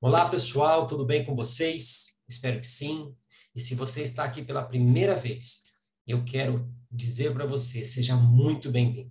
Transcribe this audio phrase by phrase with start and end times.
[0.00, 2.20] Olá, pessoal, tudo bem com vocês?
[2.28, 3.12] Espero que sim.
[3.52, 5.72] E se você está aqui pela primeira vez,
[6.06, 9.10] eu quero dizer para você, seja muito bem-vindo.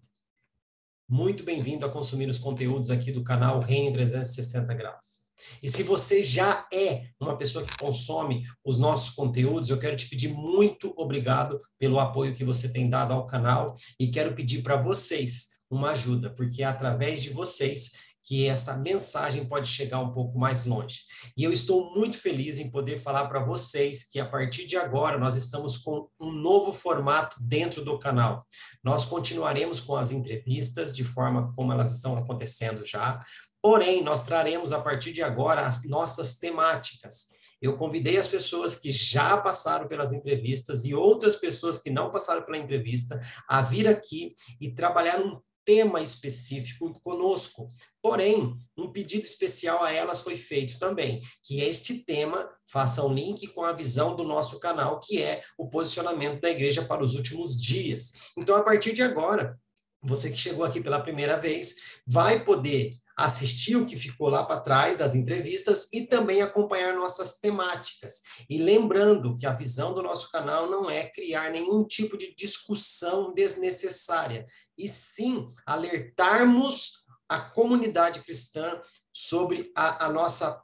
[1.05, 5.27] Muito bem-vindo a consumir os conteúdos aqui do canal Reine 360 Graus.
[5.61, 10.07] E se você já é uma pessoa que consome os nossos conteúdos, eu quero te
[10.07, 14.77] pedir muito obrigado pelo apoio que você tem dado ao canal e quero pedir para
[14.77, 20.37] vocês uma ajuda, porque é através de vocês que essa mensagem pode chegar um pouco
[20.37, 21.03] mais longe.
[21.37, 25.17] E eu estou muito feliz em poder falar para vocês que a partir de agora
[25.17, 28.45] nós estamos com um novo formato dentro do canal.
[28.83, 33.23] Nós continuaremos com as entrevistas de forma como elas estão acontecendo já,
[33.61, 37.37] porém nós traremos a partir de agora as nossas temáticas.
[37.61, 42.43] Eu convidei as pessoas que já passaram pelas entrevistas e outras pessoas que não passaram
[42.43, 47.67] pela entrevista a vir aqui e trabalhar um tema específico conosco.
[48.01, 53.45] Porém, um pedido especial a elas foi feito também, que este tema faça um link
[53.47, 57.57] com a visão do nosso canal, que é o posicionamento da igreja para os últimos
[57.57, 58.13] dias.
[58.37, 59.59] Então, a partir de agora,
[60.01, 64.61] você que chegou aqui pela primeira vez, vai poder assistir o que ficou lá para
[64.61, 68.21] trás das entrevistas e também acompanhar nossas temáticas.
[68.47, 73.33] E lembrando que a visão do nosso canal não é criar nenhum tipo de discussão
[73.33, 74.45] desnecessária,
[74.77, 78.79] e sim alertarmos a comunidade cristã
[79.11, 80.63] sobre a, a nossa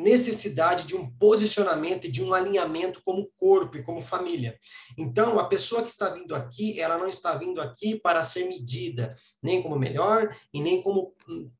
[0.00, 4.58] necessidade de um posicionamento e de um alinhamento como corpo e como família.
[4.96, 9.14] Então, a pessoa que está vindo aqui, ela não está vindo aqui para ser medida,
[9.42, 11.14] nem como melhor e nem como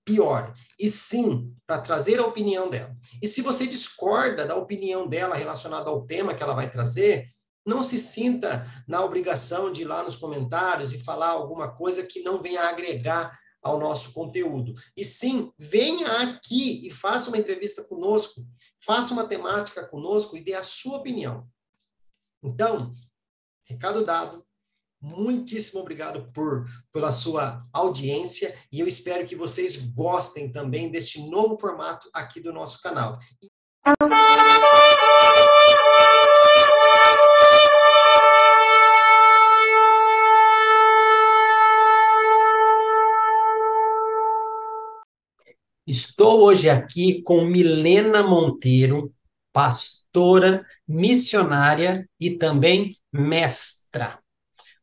[0.05, 2.96] pior, e sim para trazer a opinião dela.
[3.22, 7.28] E se você discorda da opinião dela relacionada ao tema que ela vai trazer,
[7.66, 12.20] não se sinta na obrigação de ir lá nos comentários e falar alguma coisa que
[12.22, 14.75] não venha agregar ao nosso conteúdo.
[14.97, 18.47] E sim, venha aqui e faça uma entrevista conosco,
[18.78, 21.47] faça uma temática conosco e dê a sua opinião.
[22.42, 22.94] Então,
[23.69, 24.44] recado dado.
[25.02, 31.58] Muitíssimo obrigado por pela sua audiência e eu espero que vocês gostem também deste novo
[31.58, 33.18] formato aqui do nosso canal.
[45.90, 49.12] Estou hoje aqui com Milena Monteiro,
[49.52, 54.20] pastora, missionária e também mestra.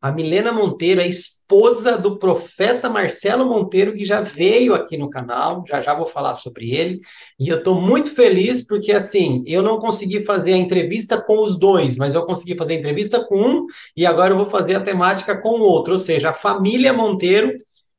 [0.01, 5.63] A Milena Monteiro é esposa do profeta Marcelo Monteiro, que já veio aqui no canal,
[5.66, 7.00] já já vou falar sobre ele.
[7.40, 11.57] E eu estou muito feliz porque, assim, eu não consegui fazer a entrevista com os
[11.57, 13.66] dois, mas eu consegui fazer a entrevista com um
[13.96, 15.94] e agora eu vou fazer a temática com o outro.
[15.94, 17.53] Ou seja, a família Monteiro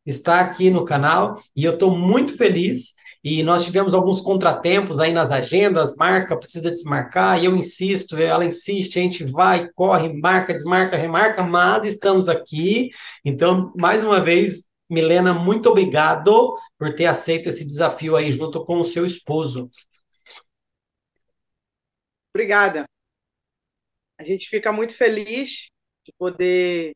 [0.05, 5.13] está aqui no canal e eu estou muito feliz e nós tivemos alguns contratempos aí
[5.13, 10.55] nas agendas, marca, precisa desmarcar, e eu insisto, ela insiste, a gente vai, corre, marca,
[10.55, 12.91] desmarca, remarca, mas estamos aqui.
[13.25, 18.81] Então, mais uma vez, Milena, muito obrigado por ter aceito esse desafio aí junto com
[18.81, 19.71] o seu esposo.
[22.35, 22.87] Obrigada.
[24.19, 25.69] A gente fica muito feliz
[26.05, 26.93] de poder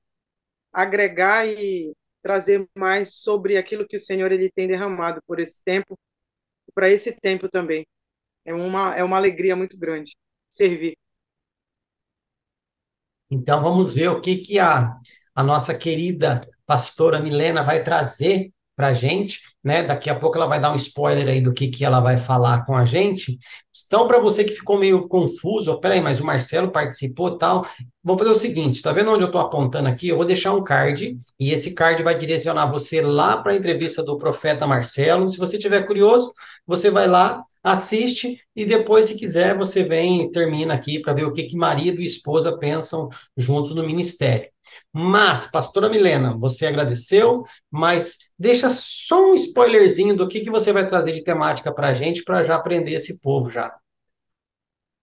[0.72, 5.98] agregar e trazer mais sobre aquilo que o Senhor ele tem derramado por esse tempo
[6.74, 7.86] para esse tempo também.
[8.44, 10.16] É uma, é uma alegria muito grande
[10.50, 10.96] servir.
[13.30, 14.94] Então vamos ver o que, que a,
[15.34, 19.82] a nossa querida pastora Milena vai trazer para a gente, né?
[19.82, 22.64] Daqui a pouco ela vai dar um spoiler aí do que, que ela vai falar
[22.64, 23.38] com a gente.
[23.86, 27.66] Então, para você que ficou meio confuso, peraí, mas o Marcelo participou tal,
[28.02, 30.08] vamos fazer o seguinte: tá vendo onde eu estou apontando aqui?
[30.08, 34.02] Eu vou deixar um card e esse card vai direcionar você lá para a entrevista
[34.02, 35.28] do profeta Marcelo.
[35.28, 36.32] Se você tiver curioso,
[36.66, 41.24] você vai lá, assiste e depois, se quiser, você vem e termina aqui para ver
[41.24, 44.50] o que, que marido e esposa pensam juntos no ministério.
[44.92, 50.86] Mas, pastora Milena, você agradeceu, mas deixa só um spoilerzinho do que, que você vai
[50.86, 53.74] trazer de temática para a gente, para já aprender esse povo já.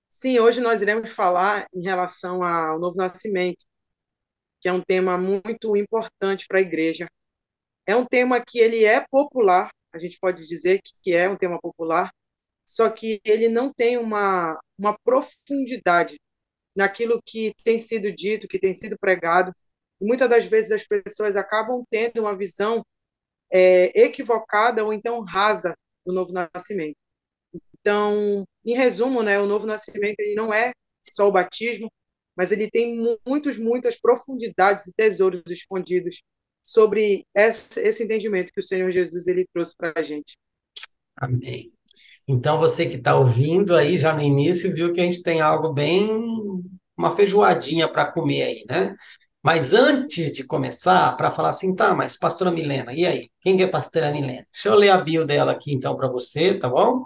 [0.09, 3.65] Sim, hoje nós iremos falar em relação ao novo nascimento,
[4.59, 7.07] que é um tema muito importante para a igreja.
[7.85, 11.59] É um tema que ele é popular, a gente pode dizer que é um tema
[11.59, 12.11] popular,
[12.67, 16.19] só que ele não tem uma, uma profundidade
[16.79, 19.53] naquilo que tem sido dito, que tem sido pregado.
[19.99, 22.81] E muitas das vezes as pessoas acabam tendo uma visão
[23.51, 26.95] é, equivocada ou então rasa do novo nascimento.
[27.81, 30.71] Então, em resumo, né, o novo nascimento ele não é
[31.05, 31.91] só o batismo,
[32.33, 36.21] mas ele tem muitos, muitas profundidades e tesouros escondidos
[36.63, 40.37] sobre esse, esse entendimento que o Senhor Jesus ele trouxe para a gente.
[41.17, 41.73] Amém.
[42.31, 45.73] Então, você que está ouvindo aí já no início, viu que a gente tem algo
[45.73, 46.07] bem,
[46.99, 48.93] uma feijoadinha para comer aí, né?
[49.41, 53.29] Mas antes de começar, para falar assim, tá, mas pastora Milena, e aí?
[53.39, 54.45] Quem é pastora Milena?
[54.51, 57.05] Deixa eu ler a bio dela aqui então para você, tá bom?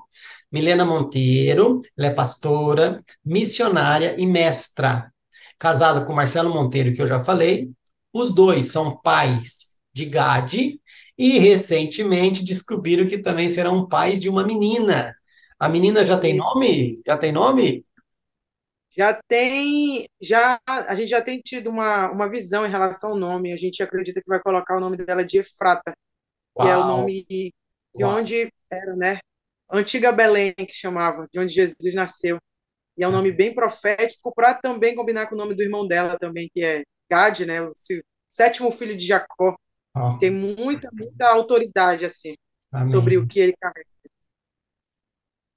[0.52, 5.12] Milena Monteiro, ela é pastora, missionária e mestra.
[5.60, 7.70] Casada com Marcelo Monteiro, que eu já falei.
[8.12, 10.80] Os dois são pais de Gade
[11.16, 15.16] e recentemente descobriram que também serão pais de uma menina.
[15.60, 17.00] A menina já tem nome?
[17.06, 17.86] Já tem nome?
[18.96, 23.52] Já tem, já a gente já tem tido uma, uma visão em relação ao nome.
[23.52, 25.94] A gente acredita que vai colocar o nome dela de Efrata,
[26.56, 26.68] Uau.
[26.68, 27.52] que é o nome de
[28.00, 28.18] Uau.
[28.18, 29.20] onde era, né?
[29.72, 32.38] Antiga Belém, que chamava, de onde Jesus nasceu.
[32.96, 36.18] E é um nome bem profético, para também combinar com o nome do irmão dela
[36.20, 37.62] também, que é Gad, né?
[37.62, 37.74] O
[38.30, 39.56] sétimo filho de Jacó.
[39.96, 40.18] Oh.
[40.20, 42.36] Tem muita, muita autoridade, assim,
[42.72, 42.86] Amém.
[42.86, 43.88] sobre o que ele carrega.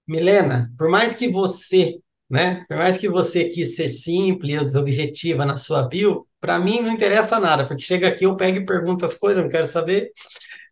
[0.06, 2.64] Milena, por mais que você, né?
[2.68, 7.40] Por mais que você quis ser simples, objetiva na sua bio, para mim não interessa
[7.40, 10.10] nada, porque chega aqui, eu pego e pergunto as coisas, eu quero saber.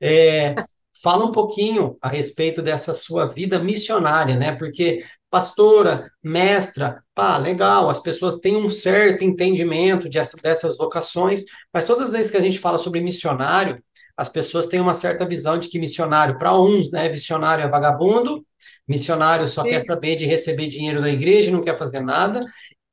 [0.00, 0.54] É,
[1.02, 4.52] Fala um pouquinho a respeito dessa sua vida missionária, né?
[4.52, 11.44] Porque pastora, mestra, pá, legal, as pessoas têm um certo entendimento de essa, dessas vocações,
[11.72, 13.82] mas todas as vezes que a gente fala sobre missionário,
[14.16, 18.46] as pessoas têm uma certa visão de que missionário, para uns, né, missionário é vagabundo,
[18.87, 19.70] missionário só Sim.
[19.70, 22.44] quer saber de receber dinheiro da igreja, não quer fazer nada.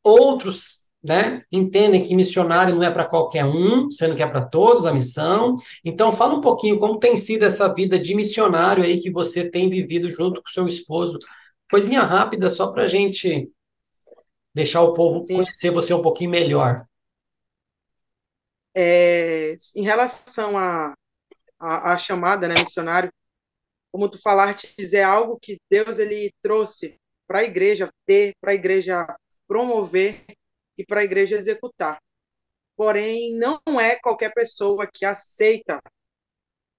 [0.04, 1.44] Outros né?
[1.52, 5.58] Entendem que missionário não é para qualquer um, sendo que é para todos a missão.
[5.84, 9.70] Então, fala um pouquinho como tem sido essa vida de missionário aí que você tem
[9.70, 11.18] vivido junto com seu esposo.
[11.70, 13.50] Coisinha rápida, só para a gente
[14.54, 15.38] deixar o povo Sim.
[15.38, 16.86] conhecer você um pouquinho melhor.
[18.76, 20.94] É, em relação à
[21.60, 23.12] a, a, a, chamada, né, missionário,
[23.92, 28.56] como tu falaste, é algo que Deus ele trouxe para a igreja ter, para a
[28.56, 29.06] igreja
[29.48, 30.24] promover
[30.78, 32.00] e para a igreja executar.
[32.76, 35.80] Porém, não é qualquer pessoa que aceita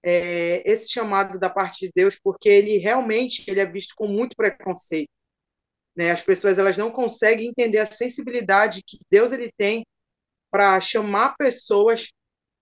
[0.03, 4.35] é, esse chamado da parte de Deus, porque ele realmente ele é visto com muito
[4.35, 5.09] preconceito.
[5.95, 6.11] Né?
[6.11, 9.85] As pessoas elas não conseguem entender a sensibilidade que Deus ele tem
[10.51, 12.11] para chamar pessoas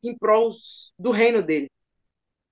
[0.03, 0.51] em prol
[0.97, 1.69] do reino dele.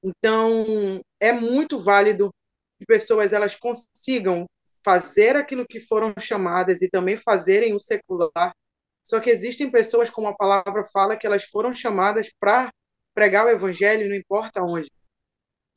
[0.03, 2.33] Então, é muito válido
[2.77, 4.45] que pessoas elas consigam
[4.83, 8.53] fazer aquilo que foram chamadas e também fazerem o secular
[9.09, 12.71] só que existem pessoas, como a palavra fala, que elas foram chamadas para
[13.13, 14.87] pregar o evangelho, não importa onde.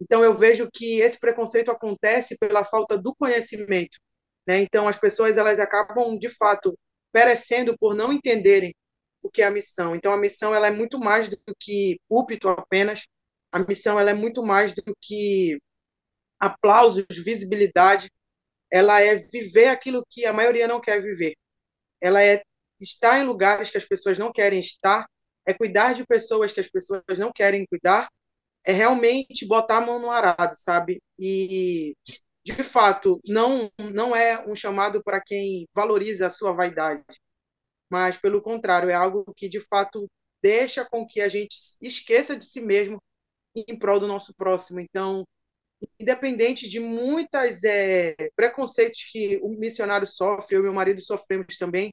[0.00, 3.98] Então eu vejo que esse preconceito acontece pela falta do conhecimento,
[4.46, 4.60] né?
[4.60, 6.78] Então as pessoas elas acabam de fato
[7.10, 8.74] perecendo por não entenderem
[9.22, 9.96] o que é a missão.
[9.96, 13.04] Então a missão ela é muito mais do que púlpito apenas.
[13.52, 15.58] A missão ela é muito mais do que
[16.40, 18.10] aplausos, visibilidade.
[18.70, 21.34] Ela é viver aquilo que a maioria não quer viver.
[22.00, 22.42] Ela é
[22.80, 25.06] estar em lugares que as pessoas não querem estar,
[25.46, 28.08] é cuidar de pessoas que as pessoas não querem cuidar,
[28.64, 31.02] é realmente botar a mão no arado, sabe?
[31.18, 31.94] E
[32.44, 37.04] de fato, não não é um chamado para quem valoriza a sua vaidade,
[37.90, 40.08] mas pelo contrário, é algo que de fato
[40.42, 43.00] deixa com que a gente esqueça de si mesmo
[43.54, 44.80] em prol do nosso próximo.
[44.80, 45.24] Então,
[45.98, 51.92] independente de muitas é, preconceitos que o missionário sofre, eu e meu marido sofremos também,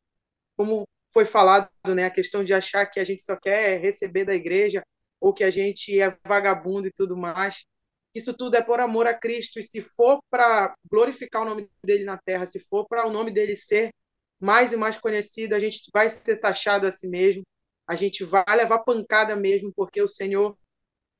[0.58, 4.34] como foi falado, né, a questão de achar que a gente só quer receber da
[4.34, 4.84] igreja
[5.20, 7.66] ou que a gente é vagabundo e tudo mais.
[8.13, 12.04] Isso tudo é por amor a Cristo e se for para glorificar o nome dele
[12.04, 13.92] na terra, se for para o nome dele ser
[14.39, 17.44] mais e mais conhecido, a gente vai ser taxado a si mesmo,
[17.88, 20.58] a gente vai levar pancada mesmo, porque o Senhor,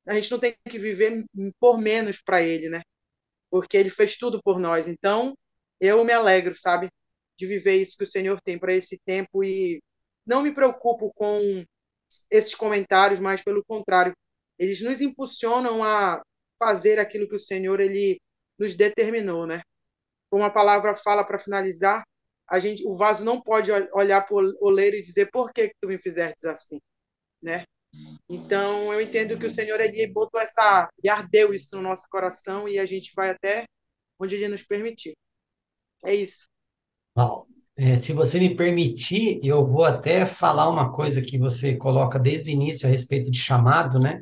[0.06, 1.24] a gente não tem que viver
[1.58, 2.82] por menos para ele, né?
[3.50, 4.88] Porque ele fez tudo por nós.
[4.88, 5.36] Então,
[5.80, 6.90] eu me alegro, sabe?
[7.40, 9.82] de viver isso que o Senhor tem para esse tempo e
[10.26, 11.64] não me preocupo com
[12.30, 14.14] esses comentários, mas pelo contrário,
[14.58, 16.22] eles nos impulsionam a
[16.58, 18.20] fazer aquilo que o Senhor ele
[18.58, 19.62] nos determinou, né?
[20.28, 22.04] Como a palavra fala para finalizar,
[22.46, 25.76] a gente, o vaso não pode olhar para o oleiro e dizer por que, que
[25.80, 26.78] tu me fizeste assim,
[27.42, 27.64] né?
[28.32, 32.68] Então eu entendo que o Senhor ele botou essa e ardeu isso no nosso coração
[32.68, 33.64] e a gente vai até
[34.20, 35.14] onde ele nos permitir.
[36.04, 36.46] É isso.
[37.14, 37.44] Bom,
[37.76, 42.50] é, se você me permitir, eu vou até falar uma coisa que você coloca desde
[42.50, 44.18] o início a respeito de chamado, né?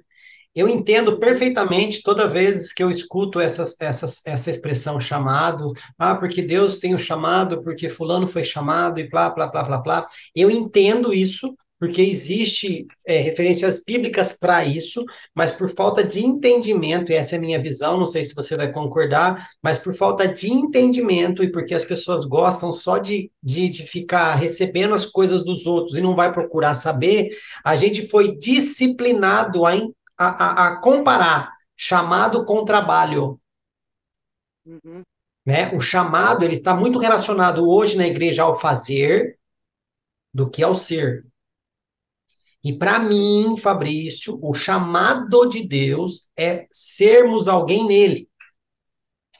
[0.54, 6.40] Eu entendo perfeitamente toda vez que eu escuto essa, essa, essa expressão chamado, ah, porque
[6.40, 10.08] Deus tem o chamado, porque fulano foi chamado e blá, blá, blá, blá, blá.
[10.34, 15.04] Eu entendo isso, porque existe é, referências bíblicas para isso,
[15.34, 18.56] mas por falta de entendimento, e essa é a minha visão, não sei se você
[18.56, 23.68] vai concordar, mas por falta de entendimento e porque as pessoas gostam só de, de,
[23.68, 28.36] de ficar recebendo as coisas dos outros e não vai procurar saber, a gente foi
[28.36, 29.72] disciplinado a,
[30.18, 33.40] a, a comparar chamado com trabalho.
[34.66, 35.02] Uhum.
[35.46, 35.72] Né?
[35.72, 39.38] O chamado ele está muito relacionado hoje na igreja ao fazer
[40.34, 41.27] do que ao ser.
[42.68, 48.28] E para mim, Fabrício, o chamado de Deus é sermos alguém nele.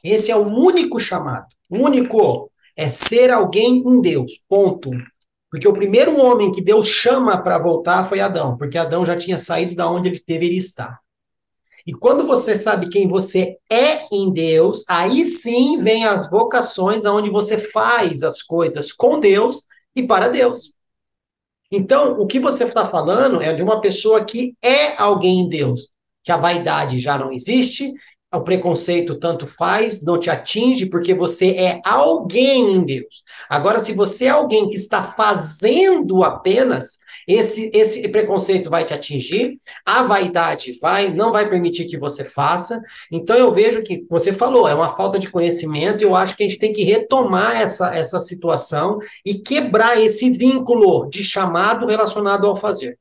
[0.02, 1.46] Esse é o único chamado.
[1.68, 4.42] Único é ser alguém em Deus.
[4.48, 4.88] Ponto.
[5.50, 9.36] Porque o primeiro homem que Deus chama para voltar foi Adão, porque Adão já tinha
[9.36, 10.98] saído da onde ele deveria estar.
[11.86, 17.28] E quando você sabe quem você é em Deus, aí sim vem as vocações aonde
[17.28, 20.72] você faz as coisas com Deus e para Deus.
[21.70, 25.90] Então, o que você está falando é de uma pessoa que é alguém em Deus,
[26.22, 27.92] que a vaidade já não existe,
[28.32, 33.22] o preconceito tanto faz, não te atinge, porque você é alguém em Deus.
[33.48, 39.58] Agora, se você é alguém que está fazendo apenas, esse, esse preconceito vai te atingir,
[39.84, 42.82] a vaidade vai, não vai permitir que você faça.
[43.10, 46.42] Então, eu vejo que você falou, é uma falta de conhecimento, e eu acho que
[46.42, 52.46] a gente tem que retomar essa, essa situação e quebrar esse vínculo de chamado relacionado
[52.46, 52.98] ao fazer,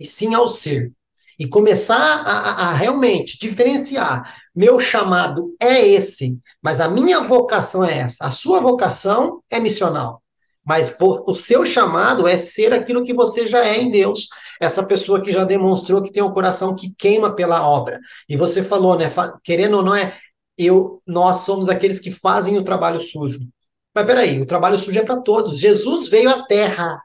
[0.00, 0.90] e sim ao ser
[1.38, 4.34] e começar a, a, realmente diferenciar.
[4.54, 8.26] Meu chamado é esse, mas a minha vocação é essa.
[8.26, 10.22] A sua vocação é missional.
[10.66, 14.28] Mas o seu chamado é ser aquilo que você já é em Deus.
[14.58, 18.00] Essa pessoa que já demonstrou que tem um coração que queima pela obra.
[18.26, 19.12] E você falou, né?
[19.42, 20.16] Querendo ou não é,
[20.56, 23.40] eu, nós somos aqueles que fazem o trabalho sujo.
[23.94, 25.58] Mas peraí, o trabalho sujo é para todos.
[25.58, 26.98] Jesus veio à Terra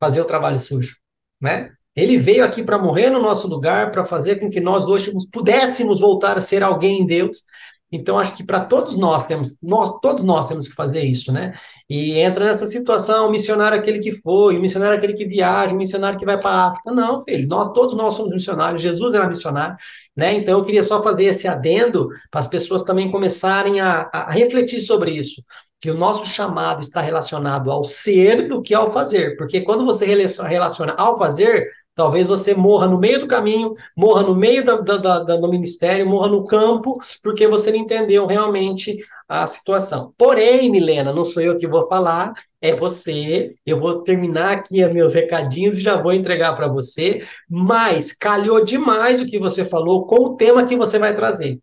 [0.00, 0.96] fazer o trabalho sujo,
[1.40, 1.72] né?
[1.98, 5.98] Ele veio aqui para morrer no nosso lugar, para fazer com que nós hoje pudéssemos
[5.98, 7.42] voltar a ser alguém em Deus.
[7.90, 11.54] Então, acho que para todos nós temos, nós, todos nós temos que fazer isso, né?
[11.88, 16.38] E entra nessa situação, missionário aquele que foi, missionário aquele que viaja, missionário que vai
[16.38, 16.92] para a África.
[16.92, 19.74] Não, filho, nós, todos nós somos missionários, Jesus era missionário,
[20.14, 20.34] né?
[20.34, 24.80] Então, eu queria só fazer esse adendo para as pessoas também começarem a, a refletir
[24.80, 25.42] sobre isso
[25.80, 29.36] que o nosso chamado está relacionado ao ser do que ao fazer.
[29.36, 34.32] Porque quando você relaciona ao fazer, Talvez você morra no meio do caminho, morra no
[34.32, 39.44] meio da, da, da, do ministério, morra no campo, porque você não entendeu realmente a
[39.48, 40.14] situação.
[40.16, 43.52] Porém, Milena, não sou eu que vou falar, é você.
[43.66, 47.20] Eu vou terminar aqui meus recadinhos e já vou entregar para você.
[47.50, 51.58] Mas calhou demais o que você falou com o tema que você vai trazer.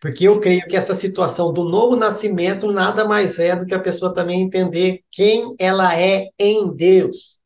[0.00, 3.78] Porque eu creio que essa situação do novo nascimento nada mais é do que a
[3.78, 7.43] pessoa também entender quem ela é em Deus.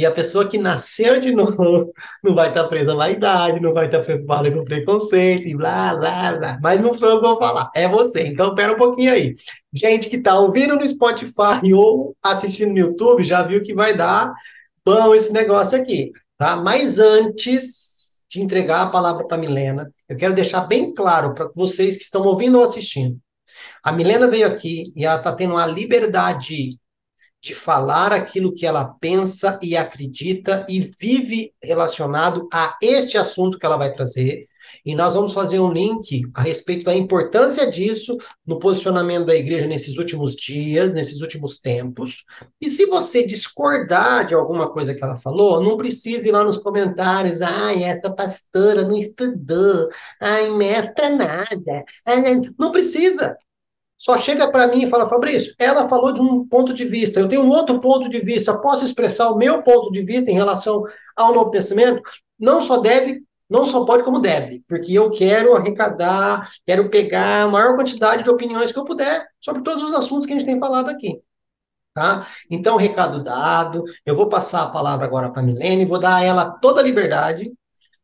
[0.00, 1.92] E a pessoa que nasceu de novo
[2.24, 6.32] não vai estar presa à vaidade, não vai estar preocupada com preconceito e blá, blá,
[6.38, 6.58] blá.
[6.62, 8.28] Mas não sou eu que vou falar, é você.
[8.28, 9.36] Então, pera um pouquinho aí.
[9.70, 14.32] Gente que está ouvindo no Spotify ou assistindo no YouTube já viu que vai dar
[14.82, 16.56] bom esse negócio aqui, tá?
[16.56, 21.98] Mas antes de entregar a palavra para Milena, eu quero deixar bem claro para vocês
[21.98, 23.18] que estão ouvindo ou assistindo.
[23.84, 26.78] A Milena veio aqui e ela está tendo uma liberdade
[27.42, 33.64] de falar aquilo que ela pensa e acredita e vive relacionado a este assunto que
[33.66, 34.46] ela vai trazer.
[34.84, 38.16] E nós vamos fazer um link a respeito da importância disso
[38.46, 42.24] no posicionamento da igreja nesses últimos dias, nesses últimos tempos.
[42.60, 46.56] E se você discordar de alguma coisa que ela falou, não precise ir lá nos
[46.56, 47.42] comentários.
[47.42, 49.88] Ai, essa pastora não estudou.
[50.20, 51.84] Ai, mestra nada.
[52.58, 53.36] Não precisa.
[54.00, 57.28] Só chega para mim e fala, Fabrício, ela falou de um ponto de vista, eu
[57.28, 60.82] tenho um outro ponto de vista, posso expressar o meu ponto de vista em relação
[61.14, 62.00] ao Novo Testamento?
[62.38, 67.48] Não só deve, não só pode, como deve, porque eu quero arrecadar, quero pegar a
[67.48, 70.58] maior quantidade de opiniões que eu puder sobre todos os assuntos que a gente tem
[70.58, 71.20] falado aqui.
[71.92, 72.26] Tá?
[72.50, 76.24] Então, recado dado, eu vou passar a palavra agora para a Milene, vou dar a
[76.24, 77.52] ela toda a liberdade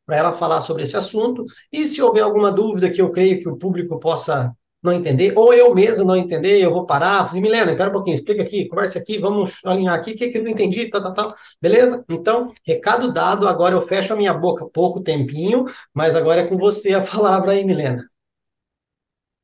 [0.05, 3.49] para ela falar sobre esse assunto, e se houver alguma dúvida que eu creio que
[3.49, 4.53] o público possa
[4.87, 8.15] não entender, ou eu mesmo não entender, eu vou parar, assim, Milena, espera um pouquinho,
[8.15, 11.13] explica aqui, conversa aqui, vamos alinhar aqui, o que, que eu não entendi, tal, tal,
[11.13, 12.05] tal, beleza?
[12.09, 16.57] Então, recado dado, agora eu fecho a minha boca pouco tempinho, mas agora é com
[16.57, 18.09] você a palavra aí, Milena.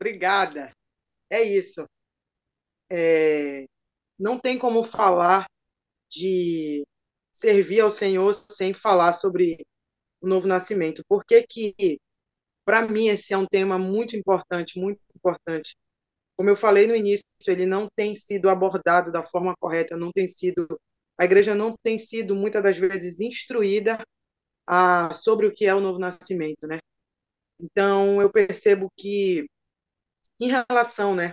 [0.01, 0.73] Obrigada.
[1.31, 1.85] É isso.
[2.91, 3.65] É...
[4.19, 5.47] Não tem como falar
[6.11, 6.85] de
[7.33, 9.59] servir ao Senhor sem falar sobre
[10.21, 11.03] o novo nascimento.
[11.09, 11.99] Por que que
[12.65, 15.77] para mim, esse é um tema muito importante, muito importante.
[16.37, 20.27] Como eu falei no início, ele não tem sido abordado da forma correta, não tem
[20.27, 20.67] sido
[21.19, 23.99] a igreja não tem sido muitas das vezes instruída
[24.67, 26.79] a, sobre o que é o novo nascimento, né?
[27.61, 29.47] Então eu percebo que
[30.41, 31.33] em relação, né,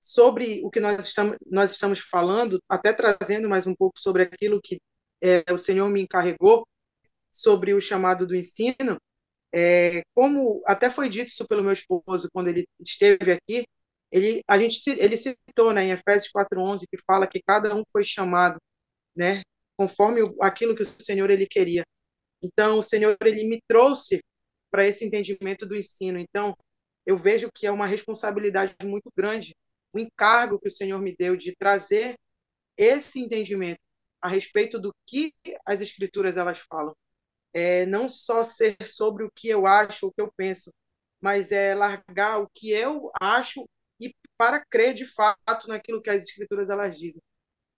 [0.00, 4.60] sobre o que nós estamos nós estamos falando, até trazendo mais um pouco sobre aquilo
[4.62, 4.78] que
[5.22, 6.66] é, o Senhor me encarregou
[7.30, 8.98] sobre o chamado do ensino,
[9.54, 13.66] é, como até foi dito isso pelo meu esposo quando ele esteve aqui,
[14.10, 18.04] ele a gente ele citou, né, em Efésios 4:11 que fala que cada um foi
[18.04, 18.58] chamado,
[19.16, 19.42] né,
[19.76, 21.84] conforme aquilo que o Senhor ele queria.
[22.42, 24.20] Então o Senhor ele me trouxe
[24.70, 26.18] para esse entendimento do ensino.
[26.18, 26.56] Então
[27.06, 29.52] eu vejo que é uma responsabilidade muito grande
[29.94, 32.14] o encargo que o Senhor me deu de trazer
[32.76, 33.80] esse entendimento
[34.22, 35.32] a respeito do que
[35.66, 36.94] as escrituras elas falam
[37.54, 40.72] é não só ser sobre o que eu acho, o que eu penso,
[41.20, 43.64] mas é largar o que eu acho
[44.00, 47.22] e para crer de fato naquilo que as escrituras elas dizem.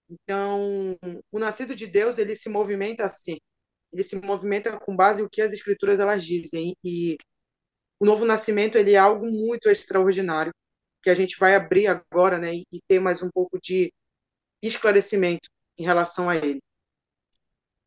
[0.09, 0.97] Então,
[1.31, 3.37] o nascido de Deus, ele se movimenta assim.
[3.93, 7.17] Ele se movimenta com base no que as escrituras elas dizem e
[7.99, 10.51] o novo nascimento ele é algo muito extraordinário
[11.01, 13.93] que a gente vai abrir agora, né, e ter mais um pouco de
[14.61, 16.59] esclarecimento em relação a ele.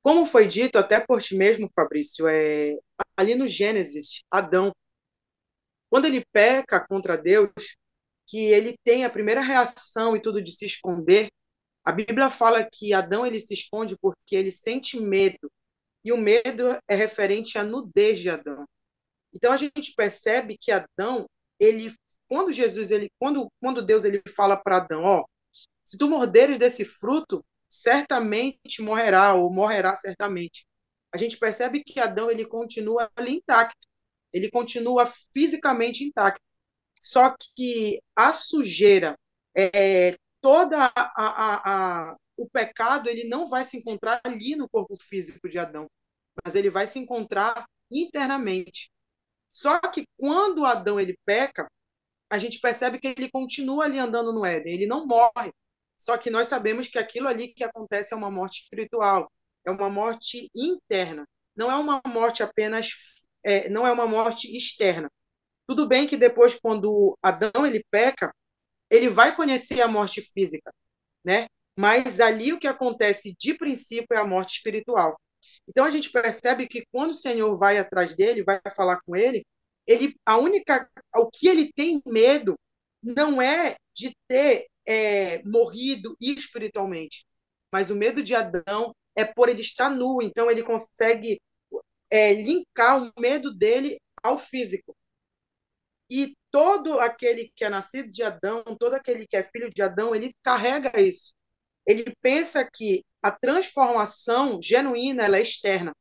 [0.09, 2.79] Como foi dito até por ti mesmo, Fabrício, é,
[3.15, 4.73] ali no Gênesis, Adão,
[5.91, 7.77] quando ele peca contra Deus,
[8.27, 11.29] que ele tem a primeira reação e tudo de se esconder,
[11.85, 15.53] a Bíblia fala que Adão ele se esconde porque ele sente medo,
[16.03, 18.67] e o medo é referente à nudez de Adão.
[19.35, 21.27] Então a gente percebe que Adão,
[21.61, 21.95] ele
[22.27, 25.27] quando Jesus ele quando quando Deus ele fala para Adão, ó,
[25.85, 30.67] se tu morderes desse fruto, certamente morrerá ou morrerá certamente.
[31.13, 33.87] A gente percebe que Adão ele continua ali intacto,
[34.33, 36.43] ele continua fisicamente intacto.
[37.03, 39.17] Só que a sujeira,
[39.57, 44.97] é, toda a, a, a, o pecado, ele não vai se encontrar ali no corpo
[45.01, 45.87] físico de Adão,
[46.45, 48.91] mas ele vai se encontrar internamente.
[49.49, 51.67] Só que quando Adão ele peca,
[52.31, 55.51] a gente percebe que ele continua ali andando no Éden, ele não morre,
[55.99, 59.31] só que nós sabemos que aquilo ali que acontece é uma morte espiritual,
[59.66, 62.90] é uma morte interna, não é uma morte apenas,
[63.44, 65.11] é, não é uma morte externa.
[65.66, 68.33] Tudo bem que depois, quando Adão ele peca,
[68.90, 70.73] ele vai conhecer a morte física,
[71.25, 71.46] né?
[71.77, 75.18] Mas ali o que acontece de princípio é a morte espiritual.
[75.68, 79.44] Então a gente percebe que quando o Senhor vai atrás dele, vai falar com ele,
[79.87, 82.55] ele a única o que ele tem medo
[83.03, 87.27] não é de ter é, morrido espiritualmente.
[87.70, 91.38] Mas o medo de Adão é por ele estar nu, então ele consegue
[92.11, 94.96] é, linkar o medo dele ao físico.
[96.11, 100.14] E todo aquele que é nascido de Adão, todo aquele que é filho de Adão,
[100.14, 101.35] ele carrega isso.
[101.87, 105.92] Ele pensa que a transformação genuína é externa.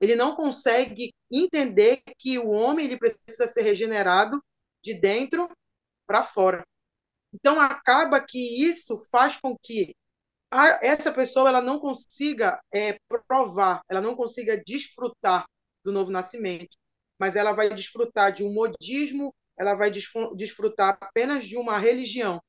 [0.00, 4.42] Ele não consegue entender que o homem ele precisa ser regenerado
[4.82, 5.50] de dentro
[6.06, 6.64] para fora.
[7.32, 9.94] Então acaba que isso faz com que
[10.50, 15.46] a, essa pessoa ela não consiga é, provar, ela não consiga desfrutar
[15.82, 16.76] do novo nascimento,
[17.18, 22.40] mas ela vai desfrutar de um modismo, ela vai desfrutar apenas de uma religião,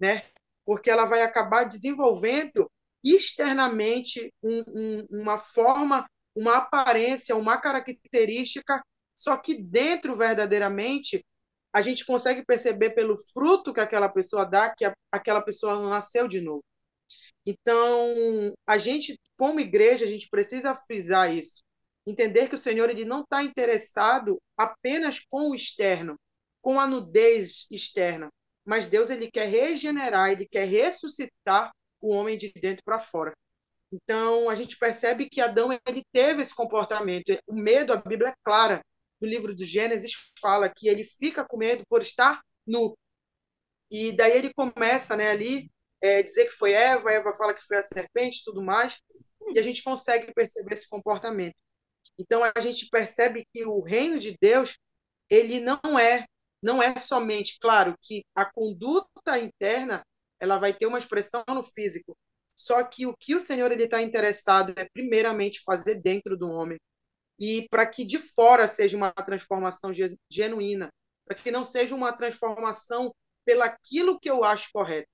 [0.00, 0.24] né?
[0.64, 2.70] Porque ela vai acabar desenvolvendo
[3.02, 8.82] externamente um, um, uma forma, uma aparência, uma característica,
[9.14, 11.24] só que dentro verdadeiramente
[11.72, 16.26] a gente consegue perceber pelo fruto que aquela pessoa dá que a, aquela pessoa nasceu
[16.28, 16.64] de novo.
[17.46, 21.62] Então, a gente, como igreja, a gente precisa frisar isso.
[22.06, 26.16] Entender que o Senhor ele não está interessado apenas com o externo,
[26.60, 28.28] com a nudez externa,
[28.64, 33.32] mas Deus ele quer regenerar, ele quer ressuscitar o homem de dentro para fora.
[33.90, 37.36] Então, a gente percebe que Adão ele teve esse comportamento.
[37.46, 38.82] O medo, a Bíblia é clara,
[39.20, 42.96] no livro do Gênesis fala que ele fica com medo por estar nu.
[43.90, 47.78] E daí ele começa né, ali é, dizer que foi Eva, Eva fala que foi
[47.78, 49.02] a serpente tudo mais,
[49.54, 51.56] e a gente consegue perceber esse comportamento.
[52.18, 54.78] Então a gente percebe que o reino de Deus,
[55.30, 56.26] ele não é,
[56.62, 60.04] não é somente, claro, que a conduta interna,
[60.40, 62.16] ela vai ter uma expressão no físico,
[62.54, 66.78] só que o que o Senhor ele está interessado é primeiramente fazer dentro do homem
[67.38, 69.92] e para que de fora seja uma transformação
[70.30, 70.90] genuína,
[71.24, 75.08] para que não seja uma transformação pelaquilo que eu acho correto.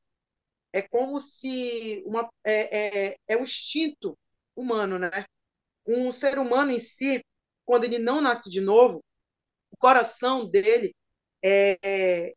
[0.72, 4.18] É como se uma, é, é, é um instinto
[4.56, 5.10] humano, né?
[5.86, 7.22] Um ser humano em si,
[7.64, 9.02] quando ele não nasce de novo,
[9.70, 10.94] o coração dele
[11.42, 12.32] é, é,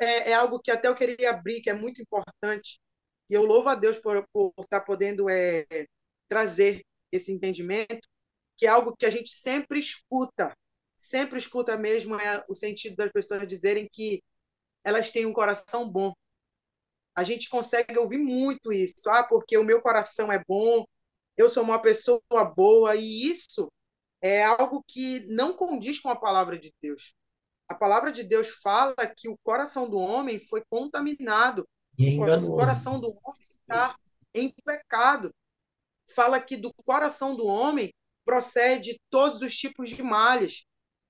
[0.00, 2.78] é, é algo que até eu queria abrir, que é muito importante.
[3.28, 5.64] E eu louvo a Deus por, por estar podendo é,
[6.28, 8.08] trazer esse entendimento,
[8.60, 10.54] que é algo que a gente sempre escuta,
[10.94, 14.22] sempre escuta mesmo é o sentido das pessoas dizerem que
[14.84, 16.12] elas têm um coração bom.
[17.14, 20.84] A gente consegue ouvir muito isso, ah, porque o meu coração é bom,
[21.38, 22.20] eu sou uma pessoa
[22.54, 23.72] boa, e isso
[24.20, 27.14] é algo que não condiz com a palavra de Deus.
[27.66, 31.66] A palavra de Deus fala que o coração do homem foi contaminado.
[32.52, 33.96] o coração do homem está
[34.34, 35.34] em pecado.
[36.14, 37.90] Fala que do coração do homem
[38.30, 40.64] procede todos os tipos de males.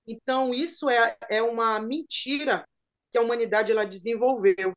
[0.08, 2.66] Então, isso é, é uma mentira
[3.12, 4.72] que a humanidade ela desenvolveu.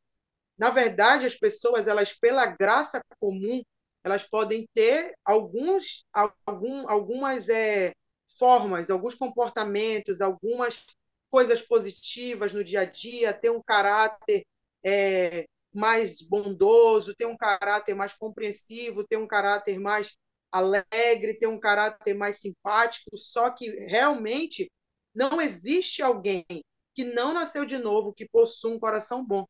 [0.57, 3.63] Na verdade, as pessoas, elas pela graça comum,
[4.03, 6.03] elas podem ter alguns,
[6.45, 7.93] algum, algumas é,
[8.37, 10.85] formas, alguns comportamentos, algumas
[11.29, 14.45] coisas positivas no dia a dia, ter um caráter
[14.85, 20.17] é, mais bondoso, ter um caráter mais compreensivo, ter um caráter mais
[20.53, 24.71] alegre, ter um caráter mais simpático, só que realmente
[25.13, 26.45] não existe alguém
[26.93, 29.45] que não nasceu de novo que possua um coração bom.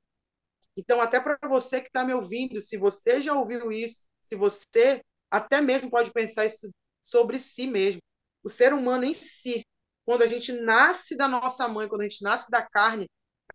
[0.78, 5.02] Então, até para você que está me ouvindo, se você já ouviu isso, se você
[5.30, 8.02] até mesmo pode pensar isso sobre si mesmo,
[8.44, 9.64] o ser humano em si,
[10.06, 13.08] quando a gente nasce da nossa mãe, quando a gente nasce da carne,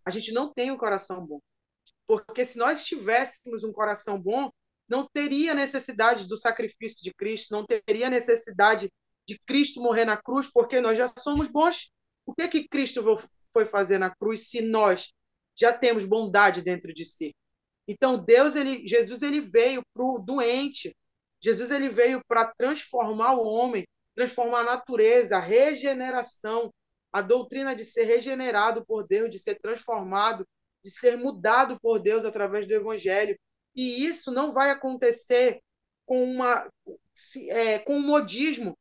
[0.05, 1.39] a gente não tem um coração bom.
[2.05, 4.49] Porque se nós tivéssemos um coração bom,
[4.89, 8.89] não teria necessidade do sacrifício de Cristo, não teria necessidade
[9.27, 11.91] de Cristo morrer na cruz, porque nós já somos bons.
[12.25, 13.03] O que que Cristo
[13.51, 15.13] foi fazer na cruz se nós
[15.55, 17.35] já temos bondade dentro de si?
[17.87, 20.95] Então Deus, ele, Jesus, ele veio para o doente.
[21.41, 23.85] Jesus ele veio para transformar o homem
[24.19, 26.73] transformar a natureza, a regeneração,
[27.09, 30.45] a doutrina de ser regenerado por Deus, de ser transformado,
[30.83, 33.39] de ser mudado por Deus através do Evangelho.
[33.75, 35.61] E isso não vai acontecer
[36.05, 36.67] com uma
[37.49, 38.77] é, com o modismo.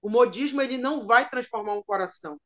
[0.00, 2.38] O modismo ele não vai transformar um coração.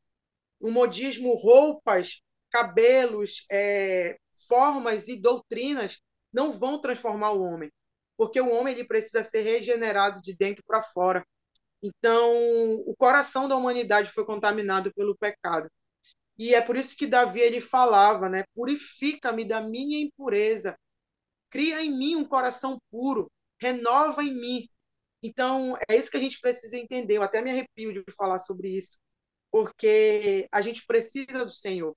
[0.60, 6.00] O modismo, roupas, cabelos, é, formas e doutrinas
[6.32, 7.70] não vão transformar o homem,
[8.16, 11.24] porque o homem ele precisa ser regenerado de dentro para fora.
[11.82, 12.32] Então,
[12.86, 15.68] o coração da humanidade foi contaminado pelo pecado.
[16.38, 18.44] E é por isso que Davi ele falava, né?
[18.54, 20.76] Purifica-me da minha impureza.
[21.50, 24.68] Cria em mim um coração puro, renova em mim.
[25.22, 27.16] Então, é isso que a gente precisa entender.
[27.16, 28.98] Eu até me arrepio de falar sobre isso,
[29.50, 31.94] porque a gente precisa do Senhor.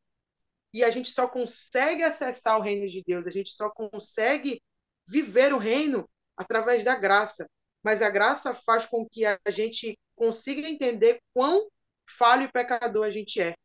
[0.73, 4.61] E a gente só consegue acessar o reino de Deus, a gente só consegue
[5.07, 7.47] viver o reino através da graça
[7.83, 11.67] mas a graça faz com que a gente consiga entender quão
[12.09, 13.55] falho e pecador a gente é,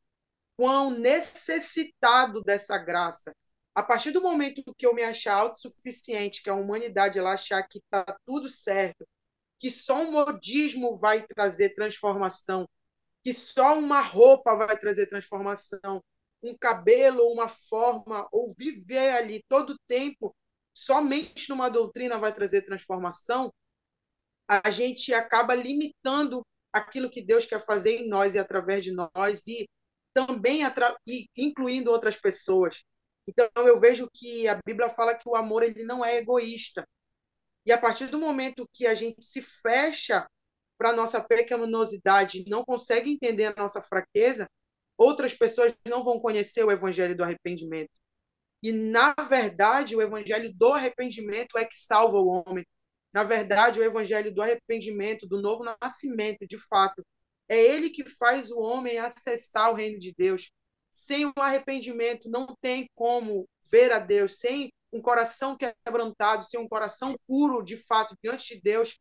[0.57, 3.33] quão necessitado dessa graça.
[3.79, 7.79] A partir do momento que eu me achar autossuficiente, que a humanidade ela achar que
[7.79, 9.07] está tudo certo,
[9.57, 12.69] que só um modismo vai trazer transformação,
[13.23, 16.03] que só uma roupa vai trazer transformação,
[16.43, 20.35] um cabelo, uma forma, ou viver ali todo o tempo
[20.75, 23.55] somente numa doutrina vai trazer transformação,
[24.49, 29.47] a gente acaba limitando aquilo que Deus quer fazer em nós e através de nós
[29.47, 29.69] e
[30.13, 30.63] também
[31.07, 32.85] e incluindo outras pessoas.
[33.29, 36.83] Então eu vejo que a Bíblia fala que o amor ele não é egoísta.
[37.67, 40.27] E a partir do momento que a gente se fecha
[40.79, 44.49] para nossa pecaminosidade, não consegue entender a nossa fraqueza,
[44.97, 48.01] outras pessoas não vão conhecer o evangelho do arrependimento.
[48.63, 52.65] E na verdade, o evangelho do arrependimento é que salva o homem.
[53.13, 57.05] Na verdade, o evangelho do arrependimento, do novo nascimento, de fato,
[57.49, 60.51] é ele que faz o homem acessar o reino de Deus.
[60.91, 64.39] Sem o arrependimento, não tem como ver a Deus.
[64.39, 68.99] Sem um coração quebrantado, sem um coração puro, de fato, diante de Deus,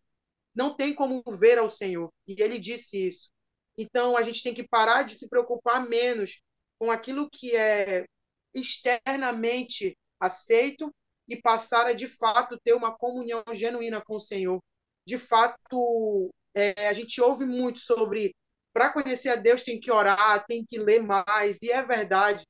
[0.54, 2.10] não tem como ver ao Senhor.
[2.28, 3.30] E ele disse isso.
[3.78, 6.42] Então, a gente tem que parar de se preocupar menos
[6.80, 8.06] com aquilo que é
[8.54, 10.92] externamente aceito
[11.28, 14.60] e passar a de fato ter uma comunhão genuína com o Senhor.
[15.06, 18.34] De fato, é, a gente ouve muito sobre
[18.78, 22.46] para conhecer a Deus tem que orar, tem que ler mais, e é verdade.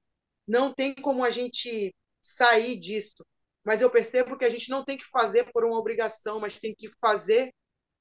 [0.46, 3.26] Não tem como a gente sair disso.
[3.64, 6.76] Mas eu percebo que a gente não tem que fazer por uma obrigação, mas tem
[6.76, 7.50] que fazer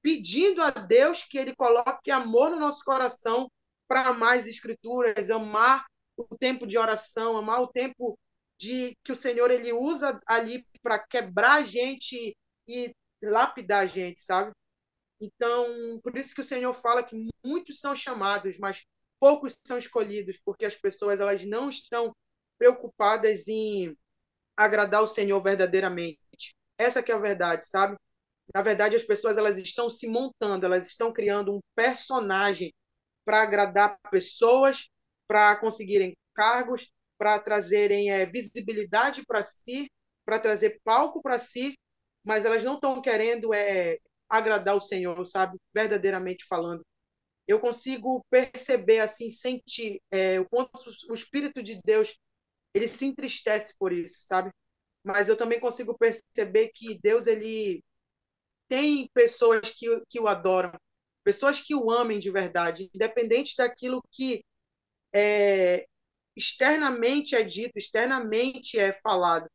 [0.03, 3.49] pedindo a Deus que Ele coloque amor no nosso coração
[3.87, 5.87] para amar as Escrituras, amar
[6.17, 8.19] o tempo de oração, amar o tempo
[8.59, 12.37] de que o Senhor ele usa ali para quebrar a gente
[12.67, 14.51] e lapidar a gente, sabe?
[15.21, 18.85] Então, por isso que o Senhor fala que muitos são chamados, mas
[19.19, 22.13] poucos são escolhidos, porque as pessoas elas não estão
[22.59, 23.97] preocupadas em
[24.57, 26.19] agradar o Senhor verdadeiramente.
[26.79, 27.97] Essa que é a verdade, sabe?
[28.55, 32.73] Na verdade, as pessoas elas estão se montando, elas estão criando um personagem
[33.25, 34.89] para agradar pessoas,
[35.27, 39.91] para conseguirem cargos, para trazerem é, visibilidade para si,
[40.25, 41.75] para trazer palco para si,
[42.25, 43.99] mas elas não estão querendo é,
[44.29, 45.59] agradar o Senhor, sabe?
[45.75, 46.85] Verdadeiramente falando.
[47.47, 52.19] Eu consigo perceber, assim, sentir é, o quanto o Espírito de Deus
[52.75, 54.51] ele se entristece por isso, sabe?
[55.05, 57.83] Mas eu também consigo perceber que Deus ele
[58.69, 60.73] tem pessoas que, que o adoram,
[61.25, 64.45] pessoas que o amem de verdade, independente daquilo que
[65.15, 65.87] é,
[66.37, 69.49] externamente é dito, externamente é falado,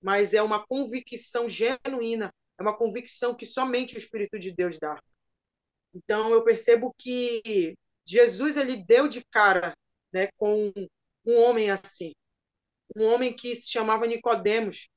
[0.00, 5.00] mas é uma convicção genuína, é uma convicção que somente o Espírito de Deus dá.
[5.94, 7.74] Então eu percebo que
[8.06, 9.74] Jesus ele deu de cara,
[10.12, 10.72] né, com
[11.26, 12.12] um homem assim,
[12.96, 14.88] um homem que se chamava Nicodemos,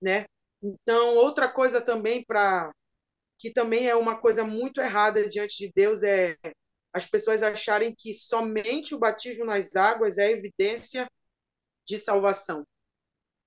[0.00, 0.24] né?
[0.62, 2.72] Então outra coisa também para
[3.38, 6.36] que também é uma coisa muito errada diante de Deus é
[6.92, 11.08] as pessoas acharem que somente o batismo nas águas é evidência
[11.84, 12.64] de salvação.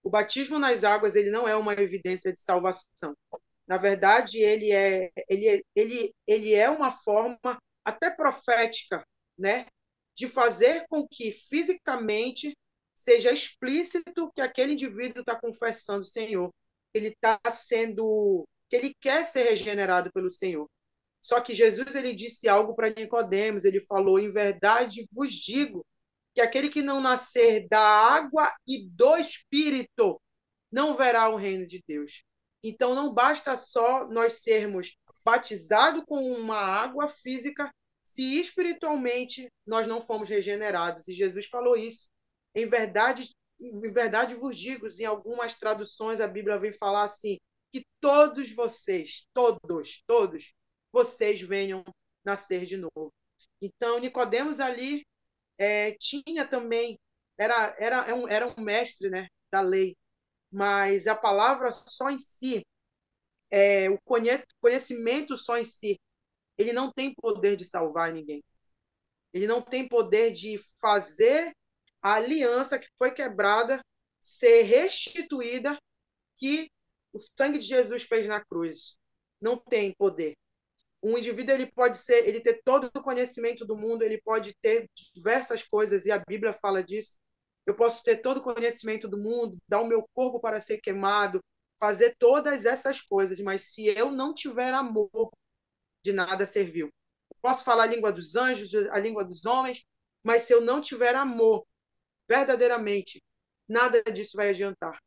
[0.04, 3.16] O batismo nas águas ele não é uma evidência de salvação.
[3.68, 7.40] Na verdade, ele é ele é, ele ele é uma forma
[7.86, 9.04] até profética,
[9.38, 9.66] né,
[10.16, 12.56] de fazer com que fisicamente
[12.96, 16.52] seja explícito que aquele indivíduo está confessando o Senhor,
[16.94, 20.68] ele está sendo, que ele quer ser regenerado pelo Senhor.
[21.22, 25.86] Só que Jesus ele disse algo para Nicodemos, ele falou: "Em verdade vos digo
[26.34, 30.20] que aquele que não nascer da água e do espírito
[30.72, 32.24] não verá o reino de Deus".
[32.64, 37.72] Então não basta só nós sermos batizados com uma água física
[38.04, 41.08] se espiritualmente nós não fomos regenerados.
[41.08, 42.10] E Jesus falou isso.
[42.56, 47.38] Em verdade, em verdade vos digo, em algumas traduções a Bíblia vem falar assim,
[47.72, 50.54] que todos vocês, todos, todos
[50.92, 51.84] vocês venham
[52.24, 53.14] nascer de novo.
[53.62, 55.06] Então, Nicodemos ali
[55.58, 56.98] é, tinha também,
[57.38, 59.96] era, era, um, era um mestre né, da lei,
[60.52, 62.66] mas a palavra só em si,
[63.50, 64.00] é, o
[64.60, 66.00] conhecimento só em si,
[66.58, 68.44] ele não tem poder de salvar ninguém.
[69.34, 71.54] Ele não tem poder de fazer
[72.02, 73.82] a aliança que foi quebrada
[74.20, 75.78] ser restituída
[76.36, 76.70] que
[77.14, 78.98] o sangue de Jesus fez na cruz.
[79.40, 80.36] Não tem poder
[81.02, 84.90] um indivíduo ele pode ser, ele ter todo o conhecimento do mundo, ele pode ter
[85.14, 87.20] diversas coisas e a Bíblia fala disso.
[87.68, 91.44] Eu posso ter todo o conhecimento do mundo, dar o meu corpo para ser queimado,
[91.78, 95.32] fazer todas essas coisas, mas se eu não tiver amor,
[96.04, 96.88] de nada serviu.
[96.88, 99.86] Eu posso falar a língua dos anjos, a língua dos homens,
[100.24, 101.66] mas se eu não tiver amor,
[102.28, 103.22] verdadeiramente,
[103.68, 104.98] nada disso vai adiantar.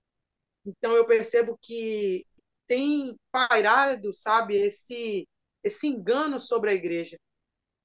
[0.65, 2.27] Então eu percebo que
[2.67, 5.27] tem pairado, sabe, esse
[5.63, 7.19] esse engano sobre a igreja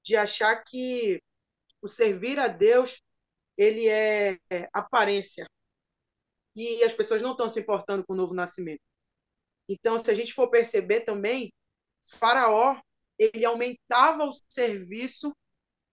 [0.03, 1.21] de achar que
[1.81, 3.01] o servir a Deus
[3.57, 4.37] ele é
[4.73, 5.47] aparência
[6.55, 8.81] e as pessoas não estão se importando com o novo nascimento.
[9.67, 11.51] Então, se a gente for perceber também,
[12.03, 12.79] Faraó
[13.17, 15.33] ele aumentava o serviço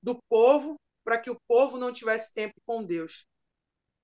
[0.03, 3.27] do povo para que o povo não tivesse tempo com Deus.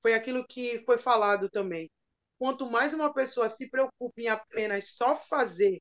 [0.02, 1.90] Foi aquilo que foi falado também.
[2.38, 5.80] Quanto mais uma pessoa se preocupa em apenas só fazer